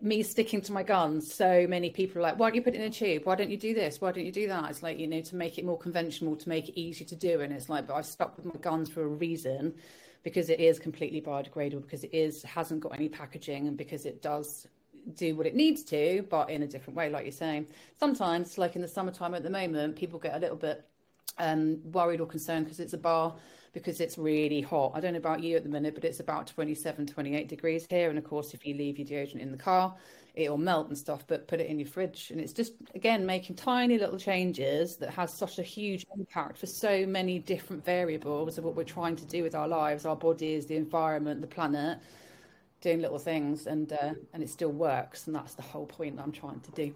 me 0.00 0.22
sticking 0.22 0.60
to 0.60 0.72
my 0.72 0.82
guns 0.82 1.32
so 1.32 1.66
many 1.68 1.90
people 1.90 2.18
are 2.18 2.22
like 2.22 2.38
why 2.38 2.48
don't 2.48 2.56
you 2.56 2.62
put 2.62 2.74
it 2.74 2.80
in 2.80 2.86
a 2.86 2.90
tube? 2.90 3.24
Why 3.24 3.34
don't 3.34 3.50
you 3.50 3.56
do 3.56 3.74
this? 3.74 4.00
Why 4.00 4.12
don't 4.12 4.24
you 4.24 4.32
do 4.32 4.48
that? 4.48 4.70
It's 4.70 4.82
like 4.82 4.98
you 4.98 5.06
know 5.06 5.20
to 5.20 5.36
make 5.36 5.58
it 5.58 5.64
more 5.64 5.78
conventional 5.78 6.36
to 6.36 6.48
make 6.48 6.68
it 6.68 6.80
easy 6.80 7.04
to 7.04 7.16
do 7.16 7.40
and 7.40 7.52
it's 7.52 7.68
like 7.68 7.86
but 7.86 7.94
i've 7.94 8.06
stuck 8.06 8.36
with 8.36 8.46
my 8.46 8.58
guns 8.60 8.88
for 8.88 9.02
a 9.02 9.06
reason 9.06 9.74
because 10.22 10.50
it 10.50 10.60
is 10.60 10.78
completely 10.78 11.20
biodegradable 11.20 11.82
because 11.82 12.04
it 12.04 12.12
is 12.12 12.42
hasn't 12.42 12.80
got 12.80 12.94
any 12.94 13.08
packaging 13.08 13.68
and 13.68 13.76
because 13.76 14.06
it 14.06 14.22
does 14.22 14.66
do 15.14 15.34
what 15.34 15.46
it 15.46 15.54
needs 15.54 15.82
to 15.82 16.24
but 16.30 16.50
in 16.50 16.62
a 16.62 16.66
different 16.66 16.96
way 16.96 17.08
like 17.08 17.24
you're 17.24 17.32
saying. 17.32 17.66
Sometimes 17.98 18.58
like 18.58 18.76
in 18.76 18.82
the 18.82 18.88
summertime 18.88 19.34
at 19.34 19.42
the 19.42 19.50
moment 19.50 19.96
people 19.96 20.18
get 20.18 20.34
a 20.34 20.38
little 20.38 20.56
bit 20.56 20.84
um, 21.38 21.80
worried 21.92 22.20
or 22.20 22.26
concerned 22.26 22.66
because 22.66 22.80
it's 22.80 22.92
a 22.92 22.98
bar 22.98 23.34
because 23.72 24.00
it's 24.00 24.18
really 24.18 24.60
hot. 24.60 24.92
I 24.94 25.00
don't 25.00 25.12
know 25.12 25.18
about 25.18 25.42
you 25.42 25.56
at 25.56 25.62
the 25.62 25.68
minute, 25.68 25.94
but 25.94 26.04
it's 26.04 26.20
about 26.20 26.46
27, 26.46 27.06
28 27.06 27.48
degrees 27.48 27.86
here. 27.88 28.10
And 28.10 28.18
of 28.18 28.24
course, 28.24 28.54
if 28.54 28.66
you 28.66 28.74
leave 28.74 28.98
your 28.98 29.06
deodorant 29.06 29.40
in 29.40 29.52
the 29.52 29.56
car, 29.56 29.94
it'll 30.34 30.58
melt 30.58 30.88
and 30.88 30.98
stuff, 30.98 31.24
but 31.26 31.46
put 31.46 31.60
it 31.60 31.66
in 31.68 31.78
your 31.78 31.88
fridge. 31.88 32.30
And 32.30 32.40
it's 32.40 32.52
just, 32.52 32.72
again, 32.94 33.24
making 33.26 33.56
tiny 33.56 33.98
little 33.98 34.18
changes 34.18 34.96
that 34.96 35.10
has 35.10 35.32
such 35.32 35.58
a 35.58 35.62
huge 35.62 36.04
impact 36.16 36.58
for 36.58 36.66
so 36.66 37.06
many 37.06 37.38
different 37.38 37.84
variables 37.84 38.58
of 38.58 38.64
what 38.64 38.74
we're 38.74 38.84
trying 38.84 39.16
to 39.16 39.26
do 39.26 39.42
with 39.42 39.54
our 39.54 39.68
lives, 39.68 40.06
our 40.06 40.16
bodies, 40.16 40.66
the 40.66 40.76
environment, 40.76 41.40
the 41.40 41.46
planet, 41.46 41.98
doing 42.80 43.00
little 43.00 43.18
things. 43.18 43.66
And, 43.66 43.92
uh, 43.92 44.14
and 44.32 44.42
it 44.42 44.50
still 44.50 44.72
works. 44.72 45.26
And 45.26 45.34
that's 45.34 45.54
the 45.54 45.62
whole 45.62 45.86
point 45.86 46.16
that 46.16 46.22
I'm 46.22 46.32
trying 46.32 46.60
to 46.60 46.70
do. 46.72 46.94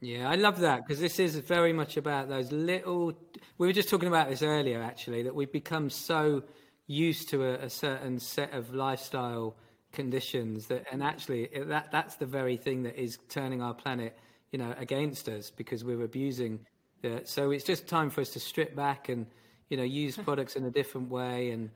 Yeah, 0.00 0.28
I 0.28 0.34
love 0.34 0.60
that 0.60 0.82
because 0.86 1.00
this 1.00 1.18
is 1.18 1.36
very 1.38 1.72
much 1.72 1.96
about 1.96 2.28
those 2.28 2.52
little. 2.52 3.12
We 3.58 3.66
were 3.66 3.72
just 3.72 3.88
talking 3.88 4.08
about 4.08 4.28
this 4.28 4.42
earlier, 4.42 4.82
actually, 4.82 5.22
that 5.22 5.34
we've 5.34 5.50
become 5.50 5.88
so 5.88 6.42
used 6.86 7.30
to 7.30 7.44
a, 7.44 7.54
a 7.64 7.70
certain 7.70 8.18
set 8.20 8.52
of 8.52 8.74
lifestyle 8.74 9.56
conditions 9.92 10.66
that, 10.66 10.84
and 10.92 11.02
actually, 11.02 11.44
it- 11.44 11.68
that 11.68 11.90
that's 11.90 12.16
the 12.16 12.26
very 12.26 12.56
thing 12.58 12.82
that 12.82 13.00
is 13.00 13.18
turning 13.28 13.62
our 13.62 13.74
planet, 13.74 14.16
you 14.52 14.58
know, 14.58 14.74
against 14.76 15.28
us 15.28 15.50
because 15.50 15.82
we're 15.82 16.02
abusing. 16.04 16.66
The, 17.02 17.22
so 17.24 17.50
it's 17.50 17.64
just 17.64 17.86
time 17.88 18.10
for 18.10 18.20
us 18.20 18.30
to 18.30 18.40
strip 18.40 18.74
back 18.76 19.08
and, 19.08 19.26
you 19.70 19.76
know 19.76 19.82
use 19.82 20.16
products 20.28 20.54
in 20.56 20.64
a 20.64 20.70
different 20.70 21.08
way 21.10 21.50
and 21.50 21.70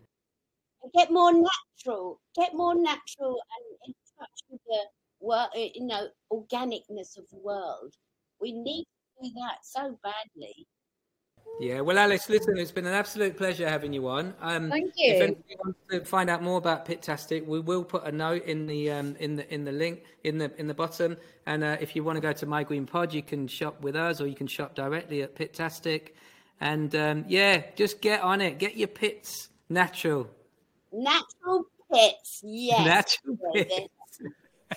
get 0.94 1.10
more 1.10 1.32
natural, 1.32 2.20
get 2.36 2.54
more 2.54 2.74
natural 2.74 3.40
and 3.56 3.78
in 3.86 3.94
touch 4.18 4.40
with 4.50 4.60
the 4.66 4.84
world, 5.20 5.50
you 5.54 5.86
know, 5.86 6.08
organicness 6.32 7.16
of 7.18 7.28
the 7.30 7.38
world. 7.42 7.94
We 8.40 8.52
need 8.52 8.86
to 9.22 9.28
do 9.28 9.34
that 9.34 9.58
so 9.62 9.98
badly. 10.02 10.66
Yeah, 11.58 11.80
well, 11.82 11.98
Alice, 11.98 12.30
listen, 12.30 12.56
it's 12.56 12.70
been 12.70 12.86
an 12.86 12.94
absolute 12.94 13.36
pleasure 13.36 13.68
having 13.68 13.92
you 13.92 14.08
on. 14.08 14.32
Um, 14.40 14.70
Thank 14.70 14.92
If 14.96 15.18
you. 15.18 15.22
anybody 15.24 15.56
wants 15.62 15.78
to 15.90 16.04
find 16.06 16.30
out 16.30 16.42
more 16.42 16.56
about 16.56 16.86
Pitastic, 16.86 17.44
we 17.46 17.60
will 17.60 17.84
put 17.84 18.04
a 18.04 18.12
note 18.12 18.44
in 18.46 18.66
the 18.66 18.90
um, 18.90 19.14
in 19.20 19.36
the 19.36 19.52
in 19.52 19.64
the 19.64 19.72
link 19.72 20.04
in 20.24 20.38
the 20.38 20.50
in 20.58 20.66
the 20.66 20.74
bottom. 20.74 21.18
And 21.44 21.62
uh, 21.62 21.76
if 21.78 21.94
you 21.94 22.02
want 22.02 22.16
to 22.16 22.22
go 22.22 22.32
to 22.32 22.46
My 22.46 22.64
Green 22.64 22.86
Pod, 22.86 23.12
you 23.12 23.22
can 23.22 23.46
shop 23.46 23.82
with 23.82 23.94
us, 23.94 24.22
or 24.22 24.26
you 24.26 24.34
can 24.34 24.46
shop 24.46 24.74
directly 24.74 25.20
at 25.22 25.34
Pitastic. 25.34 26.14
And 26.62 26.94
um, 26.94 27.24
yeah, 27.28 27.62
just 27.76 28.00
get 28.00 28.22
on 28.22 28.40
it. 28.40 28.58
Get 28.58 28.76
your 28.76 28.88
pits 28.88 29.50
natural. 29.68 30.30
Natural 30.92 31.64
pits, 31.92 32.40
yes. 32.42 32.86
Natural 32.86 33.38
pits. 33.52 33.88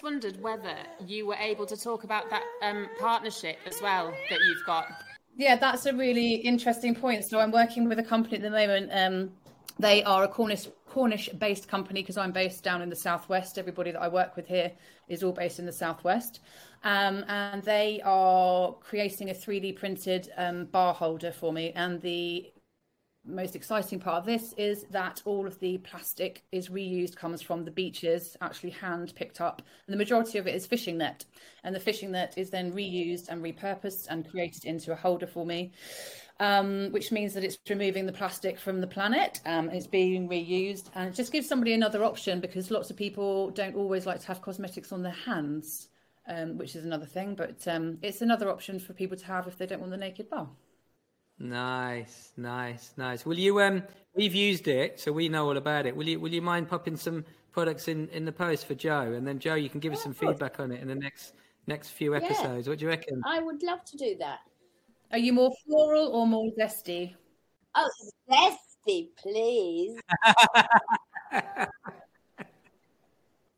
Wondered 0.01 0.41
whether 0.41 0.75
you 1.05 1.27
were 1.27 1.35
able 1.35 1.65
to 1.65 1.77
talk 1.77 2.03
about 2.03 2.29
that 2.29 2.43
um, 2.61 2.87
partnership 2.99 3.57
as 3.65 3.81
well 3.81 4.13
that 4.29 4.39
you've 4.41 4.65
got. 4.65 4.87
Yeah, 5.35 5.55
that's 5.55 5.85
a 5.85 5.93
really 5.93 6.35
interesting 6.35 6.95
point. 6.95 7.25
So 7.25 7.39
I'm 7.39 7.51
working 7.51 7.87
with 7.87 7.99
a 7.99 8.03
company 8.03 8.37
at 8.37 8.41
the 8.41 8.49
moment. 8.49 8.89
Um, 8.91 9.31
they 9.79 10.03
are 10.03 10.23
a 10.23 10.27
Cornish 10.27 10.67
Cornish 10.87 11.29
based 11.29 11.67
company 11.67 12.01
because 12.01 12.17
I'm 12.17 12.31
based 12.31 12.63
down 12.63 12.81
in 12.81 12.89
the 12.89 12.95
southwest. 12.95 13.57
Everybody 13.57 13.91
that 13.91 14.01
I 14.01 14.07
work 14.07 14.35
with 14.35 14.47
here 14.47 14.71
is 15.07 15.23
all 15.23 15.31
based 15.31 15.57
in 15.57 15.65
the 15.65 15.73
southwest, 15.73 16.39
um, 16.83 17.25
and 17.27 17.63
they 17.63 17.99
are 18.05 18.73
creating 18.73 19.31
a 19.31 19.33
3D 19.33 19.75
printed 19.75 20.29
um, 20.37 20.65
bar 20.65 20.93
holder 20.93 21.31
for 21.31 21.51
me. 21.51 21.71
And 21.75 21.99
the 22.01 22.52
most 23.25 23.55
exciting 23.55 23.99
part 23.99 24.17
of 24.17 24.25
this 24.25 24.53
is 24.57 24.85
that 24.91 25.21
all 25.25 25.47
of 25.47 25.59
the 25.59 25.77
plastic 25.79 26.43
is 26.51 26.69
reused 26.69 27.15
comes 27.15 27.41
from 27.41 27.63
the 27.63 27.71
beaches 27.71 28.35
actually 28.41 28.71
hand 28.71 29.13
picked 29.15 29.39
up. 29.39 29.61
And 29.87 29.93
the 29.93 29.97
majority 29.97 30.37
of 30.37 30.47
it 30.47 30.55
is 30.55 30.65
fishing 30.65 30.97
net. 30.97 31.25
And 31.63 31.73
the 31.73 31.79
fishing 31.79 32.11
net 32.11 32.33
is 32.37 32.49
then 32.49 32.73
reused 32.73 33.29
and 33.29 33.41
repurposed 33.41 34.07
and 34.09 34.29
created 34.29 34.65
into 34.65 34.91
a 34.91 34.95
holder 34.95 35.27
for 35.27 35.45
me 35.45 35.71
um, 36.39 36.91
which 36.91 37.11
means 37.11 37.33
that 37.33 37.43
it's 37.43 37.57
removing 37.69 38.05
the 38.05 38.11
plastic 38.11 38.59
from 38.59 38.81
the 38.81 38.87
planet 38.87 39.39
um, 39.45 39.69
it's 39.69 39.87
being 39.87 40.27
reused. 40.27 40.89
And 40.95 41.09
it 41.09 41.15
just 41.15 41.31
gives 41.31 41.47
somebody 41.47 41.73
another 41.73 42.03
option 42.03 42.39
because 42.39 42.71
lots 42.71 42.89
of 42.89 42.97
people 42.97 43.51
don't 43.51 43.75
always 43.75 44.05
like 44.05 44.19
to 44.21 44.27
have 44.27 44.41
cosmetics 44.41 44.91
on 44.91 45.03
their 45.03 45.13
hands 45.13 45.89
um, 46.27 46.57
which 46.57 46.75
is 46.75 46.85
another 46.85 47.05
thing. 47.05 47.35
But 47.35 47.67
um, 47.67 47.97
it's 48.01 48.21
another 48.21 48.49
option 48.49 48.79
for 48.79 48.93
people 48.93 49.17
to 49.17 49.25
have 49.25 49.47
if 49.47 49.57
they 49.57 49.65
don't 49.65 49.79
want 49.79 49.91
the 49.91 49.97
naked 49.97 50.29
bar 50.29 50.47
Nice, 51.39 52.31
nice, 52.37 52.93
nice. 52.97 53.25
Will 53.25 53.37
you 53.37 53.61
um 53.61 53.83
we've 54.15 54.35
used 54.35 54.67
it, 54.67 54.99
so 54.99 55.11
we 55.11 55.29
know 55.29 55.47
all 55.47 55.57
about 55.57 55.85
it. 55.85 55.95
Will 55.95 56.07
you 56.07 56.19
will 56.19 56.33
you 56.33 56.41
mind 56.41 56.69
popping 56.69 56.95
some 56.95 57.25
products 57.51 57.87
in 57.87 58.07
in 58.09 58.25
the 58.25 58.31
post 58.31 58.65
for 58.65 58.75
Joe 58.75 59.13
and 59.13 59.27
then 59.27 59.39
Joe 59.39 59.55
you 59.55 59.69
can 59.69 59.79
give 59.79 59.93
us 59.93 60.01
some 60.01 60.13
feedback 60.13 60.59
on 60.59 60.71
it 60.71 60.81
in 60.81 60.87
the 60.87 60.95
next 60.95 61.33
next 61.67 61.89
few 61.89 62.15
episodes. 62.15 62.67
What 62.67 62.79
do 62.79 62.85
you 62.85 62.89
reckon? 62.89 63.21
I 63.25 63.39
would 63.39 63.63
love 63.63 63.83
to 63.85 63.97
do 63.97 64.15
that. 64.19 64.39
Are 65.11 65.17
you 65.17 65.33
more 65.33 65.51
floral 65.65 66.07
or 66.07 66.27
more 66.27 66.51
zesty? 66.59 67.13
Oh, 67.75 67.89
zesty, 68.29 69.09
please. 69.17 69.99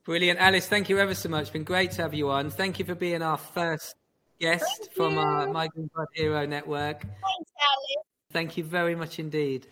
Brilliant. 0.06 0.40
Alice, 0.40 0.68
thank 0.68 0.90
you 0.90 1.00
ever 1.00 1.16
so 1.16 1.30
much. 1.30 1.44
It's 1.44 1.50
been 1.50 1.64
great 1.64 1.92
to 1.92 2.04
have 2.04 2.14
you 2.14 2.30
on. 2.30 2.52
Thank 2.52 2.78
you 2.78 2.86
for 2.86 2.94
being 2.94 3.22
our 3.22 3.38
first 3.38 3.96
guest 4.40 4.90
from 4.96 5.18
our 5.18 5.48
My 5.48 5.68
Green 5.68 5.90
Pod 5.90 6.08
Hero 6.14 6.46
Network. 6.46 7.02
Thanks, 7.02 7.52
Alice. 7.60 8.06
Thank 8.32 8.58
you 8.58 8.64
very 8.64 8.96
much 8.96 9.20
indeed. 9.20 9.68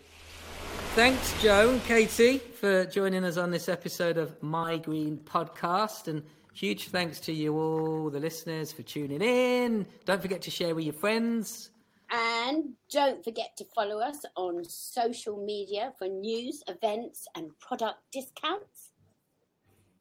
Thanks, 0.94 1.42
Joe 1.42 1.70
and 1.70 1.84
Katie, 1.84 2.38
for 2.38 2.84
joining 2.84 3.24
us 3.24 3.36
on 3.36 3.50
this 3.50 3.68
episode 3.68 4.16
of 4.16 4.40
My 4.42 4.78
Green 4.78 5.18
Podcast. 5.18 6.08
And 6.08 6.22
huge 6.52 6.88
thanks 6.88 7.18
to 7.20 7.32
you 7.32 7.58
all, 7.58 8.10
the 8.10 8.20
listeners, 8.20 8.72
for 8.72 8.82
tuning 8.82 9.20
in. 9.20 9.86
Don't 10.04 10.22
forget 10.22 10.40
to 10.42 10.50
share 10.50 10.74
with 10.74 10.84
your 10.84 10.94
friends. 10.94 11.70
And 12.10 12.74
don't 12.92 13.24
forget 13.24 13.56
to 13.58 13.64
follow 13.74 13.98
us 13.98 14.24
on 14.36 14.62
social 14.64 15.44
media 15.44 15.92
for 15.98 16.06
news, 16.06 16.62
events, 16.68 17.26
and 17.34 17.50
product 17.58 17.98
discounts. 18.12 18.92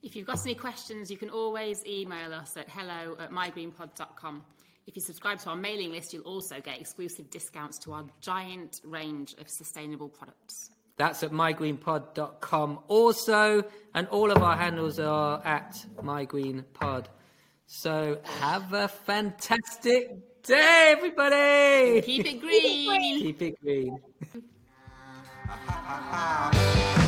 If 0.04 0.18
you've 0.18 0.28
got 0.28 0.46
any 0.46 0.54
questions, 0.54 1.10
you 1.10 1.16
can 1.16 1.30
always 1.30 1.84
email 1.86 2.34
us 2.34 2.58
at 2.58 2.68
hello 2.68 3.16
at 3.20 3.32
mygreenpod.com. 3.32 4.44
If 4.86 4.98
you 4.98 5.02
subscribe 5.02 5.40
to 5.40 5.50
our 5.52 5.56
mailing 5.56 5.92
list, 5.92 6.12
you'll 6.14 6.24
also 6.24 6.60
get 6.60 6.78
exclusive 6.82 7.30
discounts 7.30 7.80
to 7.80 7.94
our 7.94 8.04
giant 8.20 8.82
range 8.84 9.34
of 9.40 9.50
sustainable 9.50 10.10
products. 10.10 10.72
That's 10.98 11.24
at 11.24 11.32
mygreenpod.com 11.32 12.80
also. 12.90 13.64
And 13.94 14.08
all 14.10 14.30
of 14.30 14.44
our 14.44 14.58
handles 14.58 15.00
are 15.00 15.42
at 15.46 15.86
mygreenpod. 16.02 17.06
So 17.66 18.20
have 18.26 18.74
a 18.74 18.90
fantastic 18.90 20.44
day, 20.44 20.96
everybody. 20.98 22.02
Keep 22.02 22.26
it 22.26 22.42
green. 22.42 23.22
Keep 23.22 23.42
it 23.42 23.62
green. 23.62 23.98